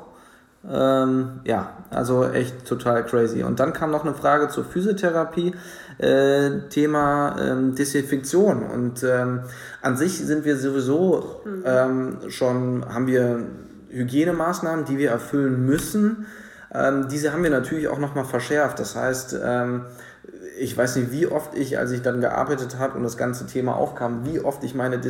Ähm, 0.69 1.41
ja, 1.45 1.71
also 1.91 2.25
echt 2.25 2.67
total 2.67 3.05
crazy. 3.05 3.43
Und 3.43 3.61
dann 3.61 3.73
kam 3.73 3.91
noch 3.91 4.05
eine 4.05 4.15
Frage 4.15 4.49
zur 4.49 4.65
Physiotherapie, 4.65 5.55
äh, 5.99 6.69
Thema 6.69 7.37
ähm, 7.41 7.75
Desinfektion. 7.75 8.65
Und 8.65 9.03
ähm, 9.05 9.41
an 9.83 9.97
sich 9.97 10.19
sind 10.19 10.45
wir 10.45 10.57
sowieso 10.57 11.43
mhm. 11.45 11.63
ähm, 11.65 12.19
schon, 12.29 12.85
haben 12.93 13.07
wir 13.07 13.45
Hygienemaßnahmen, 13.91 14.85
die 14.85 14.99
wir 14.99 15.11
erfüllen 15.11 15.65
müssen. 15.65 16.27
Ähm, 16.75 17.09
diese 17.09 17.33
haben 17.33 17.43
wir 17.43 17.51
natürlich 17.51 17.89
auch 17.89 17.99
nochmal 17.99 18.25
verschärft. 18.25 18.79
Das 18.79 18.97
heißt, 18.97 19.39
ähm, 19.43 19.85
ich 20.59 20.77
weiß 20.77 20.97
nicht, 20.97 21.13
wie 21.13 21.27
oft 21.27 21.55
ich, 21.55 21.79
als 21.79 21.91
ich 21.93 22.03
dann 22.03 22.21
gearbeitet 22.21 22.79
habe 22.79 22.97
und 22.97 23.03
das 23.03 23.17
ganze 23.17 23.47
Thema 23.47 23.77
aufkam, 23.77 24.25
wie 24.25 24.41
oft 24.41 24.65
ich 24.65 24.75
meine, 24.75 25.01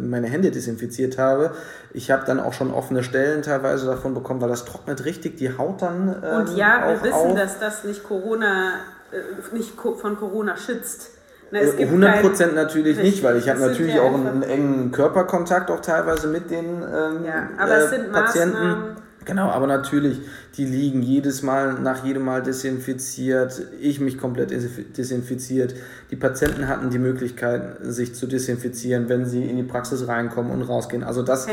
meine 0.00 0.28
Hände 0.28 0.50
desinfiziert 0.50 1.18
habe. 1.18 1.52
Ich 1.92 2.10
habe 2.10 2.24
dann 2.26 2.40
auch 2.40 2.52
schon 2.52 2.72
offene 2.72 3.02
Stellen 3.02 3.42
teilweise 3.42 3.86
davon 3.86 4.14
bekommen, 4.14 4.40
weil 4.40 4.48
das 4.48 4.64
trocknet 4.64 5.04
richtig 5.04 5.36
die 5.36 5.56
Haut 5.56 5.82
dann. 5.82 6.22
Ähm, 6.22 6.36
und 6.36 6.56
ja, 6.56 6.84
wir 6.88 7.02
wissen, 7.02 7.14
auf. 7.14 7.34
dass 7.34 7.58
das 7.58 7.84
nicht 7.84 8.04
Corona, 8.04 8.74
äh, 9.12 9.54
nicht 9.54 9.72
von 9.74 10.16
Corona 10.16 10.56
schützt. 10.56 11.10
Na, 11.50 11.60
100 11.60 12.20
Prozent 12.20 12.54
natürlich 12.54 12.98
nicht, 12.98 13.22
weil 13.22 13.38
ich 13.38 13.48
habe 13.48 13.60
natürlich 13.60 13.94
ja 13.94 14.02
auch 14.02 14.12
einen, 14.12 14.42
engen 14.42 14.92
Körperkontakt 14.92 15.70
auch 15.70 15.80
teilweise 15.80 16.28
mit 16.28 16.50
den 16.50 16.82
ähm, 16.82 17.24
ja, 17.24 17.48
aber 17.56 17.76
äh, 17.78 17.84
es 17.84 17.90
sind 17.90 18.12
Patienten. 18.12 18.52
Maßnahmen, 18.52 18.96
Genau, 19.28 19.50
aber 19.50 19.66
natürlich, 19.66 20.22
die 20.56 20.64
liegen 20.64 21.02
jedes 21.02 21.42
Mal, 21.42 21.74
nach 21.74 22.02
jedem 22.02 22.24
Mal 22.24 22.42
desinfiziert, 22.42 23.60
ich 23.78 24.00
mich 24.00 24.16
komplett 24.16 24.50
desinfiziert. 24.96 25.74
Die 26.10 26.16
Patienten 26.16 26.66
hatten 26.66 26.88
die 26.88 26.98
Möglichkeit, 26.98 27.76
sich 27.82 28.14
zu 28.14 28.26
desinfizieren, 28.26 29.10
wenn 29.10 29.26
sie 29.26 29.44
in 29.44 29.58
die 29.58 29.64
Praxis 29.64 30.08
reinkommen 30.08 30.50
und 30.50 30.62
rausgehen. 30.62 31.04
Also 31.04 31.22
das 31.22 31.46
äh, 31.46 31.52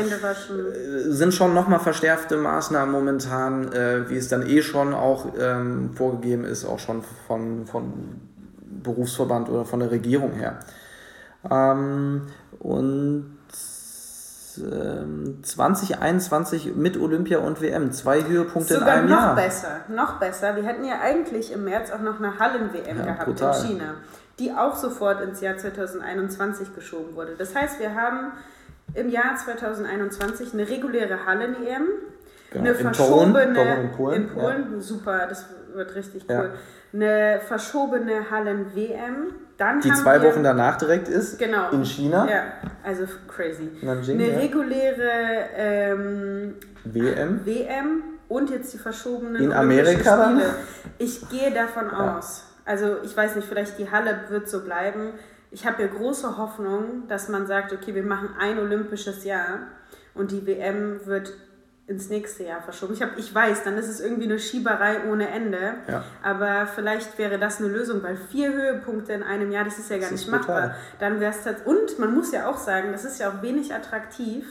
sind 1.08 1.34
schon 1.34 1.52
nochmal 1.52 1.80
verstärkte 1.80 2.38
Maßnahmen 2.38 2.90
momentan, 2.90 3.70
äh, 3.70 4.08
wie 4.08 4.16
es 4.16 4.28
dann 4.28 4.48
eh 4.48 4.62
schon 4.62 4.94
auch 4.94 5.34
ähm, 5.38 5.90
vorgegeben 5.92 6.44
ist, 6.44 6.64
auch 6.64 6.78
schon 6.78 7.02
von, 7.26 7.66
von 7.66 7.92
Berufsverband 8.82 9.50
oder 9.50 9.66
von 9.66 9.80
der 9.80 9.90
Regierung 9.90 10.32
her. 10.32 10.60
Ähm, 11.50 12.22
und 12.58 13.35
2021 14.62 16.66
ähm, 16.66 16.82
mit 16.82 16.98
Olympia 16.98 17.38
und 17.38 17.60
WM. 17.60 17.92
Zwei 17.92 18.24
Höhepunkte 18.24 18.74
Sogar 18.74 18.88
in 18.88 19.00
einem 19.00 19.10
noch 19.10 19.16
Jahr. 19.16 19.34
Noch 19.34 19.42
besser, 19.42 19.80
noch 19.88 20.18
besser. 20.18 20.56
Wir 20.56 20.64
hätten 20.64 20.84
ja 20.84 21.00
eigentlich 21.00 21.52
im 21.52 21.64
März 21.64 21.90
auch 21.90 22.00
noch 22.00 22.18
eine 22.18 22.38
Hallen-WM 22.38 22.98
ja, 22.98 23.04
gehabt 23.04 23.26
brutal. 23.26 23.60
in 23.60 23.68
China, 23.68 23.94
die 24.38 24.52
auch 24.52 24.76
sofort 24.76 25.20
ins 25.22 25.40
Jahr 25.40 25.56
2021 25.56 26.74
geschoben 26.74 27.16
wurde. 27.16 27.34
Das 27.36 27.54
heißt, 27.54 27.80
wir 27.80 27.94
haben 27.94 28.32
im 28.94 29.10
Jahr 29.10 29.36
2021 29.36 30.52
eine 30.52 30.68
reguläre 30.68 31.26
Hallen-EM, 31.26 31.86
genau. 32.50 32.64
eine 32.64 32.74
verschobene 32.74 33.42
in 33.42 33.54
Polen, 33.54 33.80
in 33.80 33.92
Polen, 33.92 34.22
in 34.22 34.28
Polen 34.28 34.66
ja. 34.74 34.80
super, 34.80 35.26
das 35.28 35.46
wird 35.76 35.94
richtig 35.94 36.24
cool. 36.28 36.50
Ja. 36.52 36.54
Eine 36.92 37.40
verschobene 37.40 38.30
Hallen-WM 38.30 39.34
dann 39.56 39.80
die 39.80 39.92
zwei 39.92 40.22
Wochen 40.22 40.42
danach 40.42 40.76
direkt 40.76 41.08
ist. 41.08 41.38
Genau. 41.38 41.70
In 41.70 41.84
China. 41.84 42.28
Ja, 42.28 42.42
also 42.82 43.04
crazy. 43.28 43.70
Nanjing, 43.80 44.20
Eine 44.20 44.32
ja. 44.32 44.38
reguläre 44.38 45.10
ähm, 45.56 46.54
WM. 46.84 47.40
WM 47.44 48.02
und 48.28 48.50
jetzt 48.50 48.74
die 48.74 48.78
verschobenen 48.78 49.42
in 49.42 49.52
Amerika 49.52 50.24
Spiele. 50.26 50.54
Ich 50.98 51.28
gehe 51.30 51.52
davon 51.52 51.86
ja. 51.90 52.18
aus. 52.18 52.44
Also 52.64 52.96
ich 53.04 53.16
weiß 53.16 53.36
nicht, 53.36 53.48
vielleicht 53.48 53.78
die 53.78 53.90
Halle 53.90 54.18
wird 54.28 54.48
so 54.48 54.62
bleiben. 54.62 55.12
Ich 55.50 55.66
habe 55.66 55.82
ja 55.82 55.88
große 55.88 56.36
Hoffnung, 56.36 57.06
dass 57.08 57.28
man 57.28 57.46
sagt, 57.46 57.72
okay, 57.72 57.94
wir 57.94 58.02
machen 58.02 58.30
ein 58.38 58.58
olympisches 58.58 59.24
Jahr 59.24 59.60
und 60.14 60.32
die 60.32 60.46
WM 60.46 61.06
wird 61.06 61.32
ins 61.88 62.08
nächste 62.08 62.42
Jahr 62.42 62.60
verschoben. 62.60 62.94
Ich, 62.94 63.02
hab, 63.02 63.16
ich 63.16 63.32
weiß, 63.32 63.62
dann 63.62 63.78
ist 63.78 63.88
es 63.88 64.00
irgendwie 64.00 64.24
eine 64.24 64.40
Schieberei 64.40 65.08
ohne 65.08 65.28
Ende. 65.28 65.74
Ja. 65.86 66.04
Aber 66.22 66.66
vielleicht 66.66 67.16
wäre 67.16 67.38
das 67.38 67.60
eine 67.60 67.68
Lösung, 67.68 68.02
weil 68.02 68.16
vier 68.16 68.52
Höhepunkte 68.52 69.12
in 69.12 69.22
einem 69.22 69.52
Jahr, 69.52 69.64
das 69.64 69.78
ist 69.78 69.90
ja 69.90 69.98
gar 69.98 70.10
das 70.10 70.20
nicht 70.20 70.28
machbar. 70.28 70.60
Brutal. 70.60 70.76
Dann 70.98 71.20
wäre 71.20 71.32
es 71.32 71.62
Und 71.64 71.98
man 71.98 72.12
muss 72.12 72.32
ja 72.32 72.48
auch 72.48 72.56
sagen, 72.56 72.90
das 72.90 73.04
ist 73.04 73.20
ja 73.20 73.30
auch 73.30 73.42
wenig 73.42 73.72
attraktiv. 73.72 74.46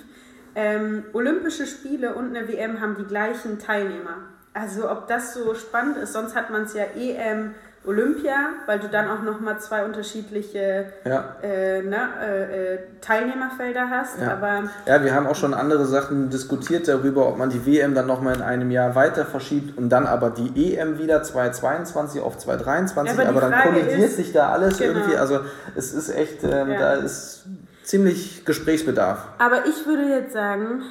Ähm, 0.56 1.04
Olympische 1.12 1.66
Spiele 1.68 2.16
und 2.16 2.36
eine 2.36 2.48
WM 2.48 2.80
haben 2.80 2.96
die 2.98 3.04
gleichen 3.04 3.60
Teilnehmer. 3.60 4.30
Also 4.54 4.90
ob 4.90 5.08
das 5.08 5.34
so 5.34 5.54
spannend 5.54 5.98
ist, 5.98 6.14
sonst 6.14 6.34
hat 6.34 6.50
man 6.50 6.64
es 6.64 6.74
ja 6.74 6.86
EM, 6.96 7.54
Olympia, 7.88 8.50
weil 8.66 8.80
du 8.80 8.88
dann 8.88 9.10
auch 9.10 9.22
nochmal 9.22 9.60
zwei 9.60 9.86
unterschiedliche 9.86 10.88
ja. 11.06 11.36
äh, 11.42 11.82
ne, 11.82 11.98
äh, 12.22 12.74
äh, 12.74 12.80
Teilnehmerfelder 13.02 13.90
hast. 13.90 14.20
Ja. 14.20 14.34
Aber 14.34 14.64
ja, 14.86 15.04
wir 15.04 15.14
haben 15.14 15.28
auch 15.28 15.36
schon 15.36 15.54
andere 15.54 15.86
Sachen 15.86 16.30
diskutiert 16.30 16.88
darüber, 16.88 17.28
ob 17.28 17.38
man 17.38 17.50
die 17.50 17.66
WM 17.66 17.94
dann 17.94 18.08
nochmal 18.08 18.36
in 18.36 18.42
einem 18.42 18.72
Jahr 18.72 18.96
weiter 18.96 19.26
verschiebt 19.26 19.78
und 19.78 19.90
dann 19.90 20.08
aber 20.08 20.30
die 20.30 20.76
EM 20.76 21.00
wieder 21.00 21.24
2022 21.24 22.22
auf 22.22 22.38
2023, 22.38 23.18
ja, 23.18 23.30
aber, 23.30 23.30
aber 23.30 23.50
dann 23.50 23.62
kollidiert 23.62 24.00
ist, 24.00 24.18
sich 24.18 24.34
da 24.34 24.50
alles 24.50 24.78
genau. 24.78 25.00
irgendwie. 25.00 25.18
Also 25.18 25.42
es 25.76 25.94
ist 25.94 26.10
echt, 26.10 26.44
ähm, 26.44 26.70
da 26.78 26.94
ist 26.94 27.46
ziemlich 27.84 28.46
Gesprächsbedarf. 28.46 29.28
Aber 29.38 29.66
ich 29.68 29.86
würde 29.86 30.04
jetzt 30.04 30.34
sagen, 30.34 30.84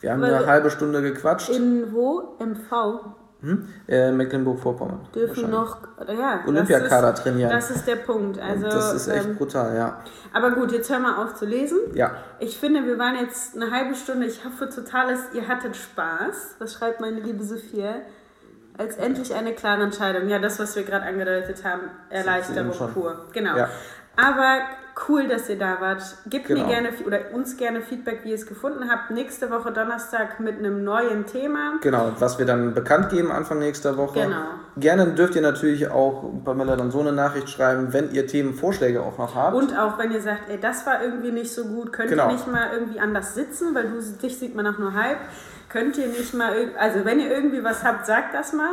wir 0.00 0.12
haben 0.12 0.22
eine 0.22 0.46
halbe 0.46 0.70
Stunde 0.70 1.00
gequatscht. 1.00 1.48
In 1.48 1.92
wo? 1.92 2.36
MV? 2.38 3.23
Hm? 3.44 3.68
Äh, 3.86 4.10
Mecklenburg-Vorpommern. 4.12 5.00
Dürfen 5.14 5.50
noch 5.50 5.78
ja, 6.08 6.40
Olympiakader 6.46 7.10
das 7.10 7.18
ist, 7.18 7.22
trainieren. 7.24 7.50
Das 7.50 7.70
ist 7.70 7.86
der 7.86 7.96
Punkt. 7.96 8.38
Also, 8.38 8.64
das 8.64 8.94
ist 8.94 9.08
echt 9.08 9.26
ähm, 9.26 9.36
brutal, 9.36 9.76
ja. 9.76 10.00
Aber 10.32 10.52
gut, 10.52 10.72
jetzt 10.72 10.90
hör 10.90 10.98
mal 10.98 11.22
auf 11.22 11.34
zu 11.34 11.44
lesen. 11.44 11.78
Ja. 11.92 12.16
Ich 12.40 12.58
finde, 12.58 12.86
wir 12.86 12.98
waren 12.98 13.16
jetzt 13.16 13.54
eine 13.54 13.70
halbe 13.70 13.94
Stunde. 13.94 14.26
Ich 14.26 14.44
hoffe 14.44 14.70
total, 14.70 15.08
dass 15.08 15.34
ihr 15.34 15.46
hattet 15.46 15.76
Spaß. 15.76 16.56
Was 16.58 16.72
schreibt 16.72 17.00
meine 17.00 17.20
liebe 17.20 17.44
Sophia? 17.44 17.96
Als 18.78 18.96
endlich 18.96 19.34
eine 19.34 19.52
klare 19.52 19.82
Entscheidung. 19.82 20.28
Ja, 20.28 20.38
das, 20.38 20.58
was 20.58 20.74
wir 20.74 20.82
gerade 20.82 21.04
angedeutet 21.04 21.62
haben, 21.64 21.82
Erleichterung 22.08 22.72
pur. 22.92 23.26
Genau. 23.32 23.56
Ja. 23.56 23.68
Aber 24.16 24.60
cool, 25.08 25.26
dass 25.28 25.48
ihr 25.48 25.58
da 25.58 25.80
wart. 25.80 26.02
Gebt 26.26 26.46
genau. 26.46 26.62
mir 26.62 26.68
gerne 26.68 26.88
oder 27.04 27.32
uns 27.32 27.56
gerne 27.56 27.80
Feedback, 27.80 28.20
wie 28.22 28.30
ihr 28.30 28.34
es 28.36 28.46
gefunden 28.46 28.90
habt. 28.90 29.10
Nächste 29.10 29.50
Woche 29.50 29.72
Donnerstag 29.72 30.40
mit 30.40 30.58
einem 30.58 30.84
neuen 30.84 31.26
Thema. 31.26 31.74
Genau, 31.80 32.12
was 32.18 32.38
wir 32.38 32.46
dann 32.46 32.74
bekannt 32.74 33.10
geben 33.10 33.32
Anfang 33.32 33.58
nächster 33.58 33.96
Woche. 33.96 34.20
Genau. 34.20 34.44
Gerne 34.76 35.06
dürft 35.08 35.34
ihr 35.34 35.42
natürlich 35.42 35.90
auch 35.90 36.24
Pamela 36.44 36.76
dann 36.76 36.90
so 36.90 37.00
eine 37.00 37.12
Nachricht 37.12 37.50
schreiben, 37.50 37.92
wenn 37.92 38.12
ihr 38.12 38.26
Themenvorschläge 38.26 39.02
auch 39.02 39.18
noch 39.18 39.34
habt. 39.34 39.56
Und 39.56 39.76
auch 39.76 39.98
wenn 39.98 40.12
ihr 40.12 40.20
sagt, 40.20 40.48
ey, 40.48 40.58
das 40.60 40.86
war 40.86 41.02
irgendwie 41.02 41.32
nicht 41.32 41.52
so 41.52 41.64
gut, 41.64 41.92
könnt 41.92 42.10
genau. 42.10 42.28
ihr 42.28 42.32
nicht 42.32 42.46
mal 42.46 42.68
irgendwie 42.72 43.00
anders 43.00 43.34
sitzen, 43.34 43.74
weil 43.74 43.88
du 43.88 44.00
dich 44.00 44.38
sieht 44.38 44.54
man 44.54 44.66
auch 44.66 44.78
nur 44.78 44.94
halb. 44.94 45.18
Könnt 45.68 45.98
ihr 45.98 46.06
nicht 46.06 46.34
mal, 46.34 46.52
also 46.78 47.04
wenn 47.04 47.18
ihr 47.18 47.30
irgendwie 47.30 47.64
was 47.64 47.82
habt, 47.82 48.06
sagt 48.06 48.34
das 48.34 48.52
mal. 48.52 48.70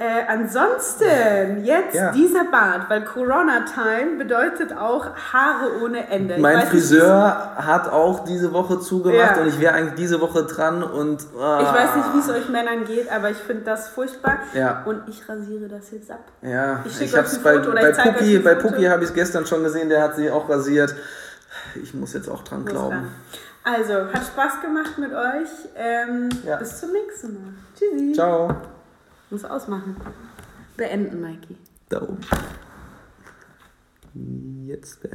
Äh, 0.00 0.30
ansonsten, 0.30 1.64
jetzt 1.64 1.96
ja. 1.96 2.12
dieser 2.12 2.44
Bart, 2.44 2.88
weil 2.88 3.02
Corona-Time 3.02 4.16
bedeutet 4.16 4.72
auch 4.72 5.06
Haare 5.32 5.82
ohne 5.82 6.08
Ende. 6.08 6.38
Mein 6.38 6.68
Friseur 6.68 7.54
nicht, 7.56 7.66
hat 7.66 7.90
auch 7.90 8.22
diese 8.22 8.52
Woche 8.52 8.78
zugemacht 8.78 9.36
ja. 9.36 9.42
und 9.42 9.48
ich 9.48 9.58
wäre 9.58 9.74
eigentlich 9.74 9.96
diese 9.96 10.20
Woche 10.20 10.44
dran 10.44 10.84
und. 10.84 11.26
Ah. 11.36 11.58
Ich 11.62 11.72
weiß 11.72 11.96
nicht, 11.96 12.14
wie 12.14 12.18
es 12.20 12.28
euch 12.28 12.48
Männern 12.48 12.84
geht, 12.84 13.10
aber 13.10 13.30
ich 13.30 13.38
finde 13.38 13.64
das 13.64 13.88
furchtbar. 13.88 14.38
Ja. 14.54 14.84
Und 14.84 15.02
ich 15.08 15.28
rasiere 15.28 15.66
das 15.66 15.90
jetzt 15.90 16.12
ab. 16.12 16.24
Ja, 16.42 16.84
ich, 16.84 17.00
ich 17.00 17.16
habe 17.16 17.26
es 17.26 17.36
bei, 17.42 17.58
bei 17.58 17.90
Puki, 17.90 18.38
bei 18.38 18.54
Puki 18.54 18.84
habe 18.84 19.02
ich 19.02 19.08
es 19.08 19.14
gestern 19.16 19.46
schon 19.46 19.64
gesehen, 19.64 19.88
der 19.88 20.00
hat 20.00 20.14
sich 20.14 20.30
auch 20.30 20.48
rasiert. 20.48 20.94
Ich 21.74 21.92
muss 21.92 22.12
jetzt 22.12 22.28
auch 22.28 22.44
dran 22.44 22.62
muss 22.62 22.70
glauben. 22.70 23.10
Dran. 23.64 23.78
Also, 23.80 23.94
hat 24.12 24.24
Spaß 24.24 24.60
gemacht 24.62 24.96
mit 24.96 25.12
euch. 25.12 25.48
Ähm, 25.76 26.28
ja. 26.46 26.54
Bis 26.54 26.78
zum 26.78 26.92
nächsten 26.92 27.34
Mal. 27.34 27.52
Tschüssi. 27.76 28.12
Ciao. 28.12 28.54
Muss 29.30 29.44
ausmachen. 29.44 29.96
Beenden, 30.76 31.20
Mikey. 31.20 31.56
Da 31.88 32.02
oben. 32.02 32.20
Jetzt 34.66 35.00
beenden. 35.02 35.08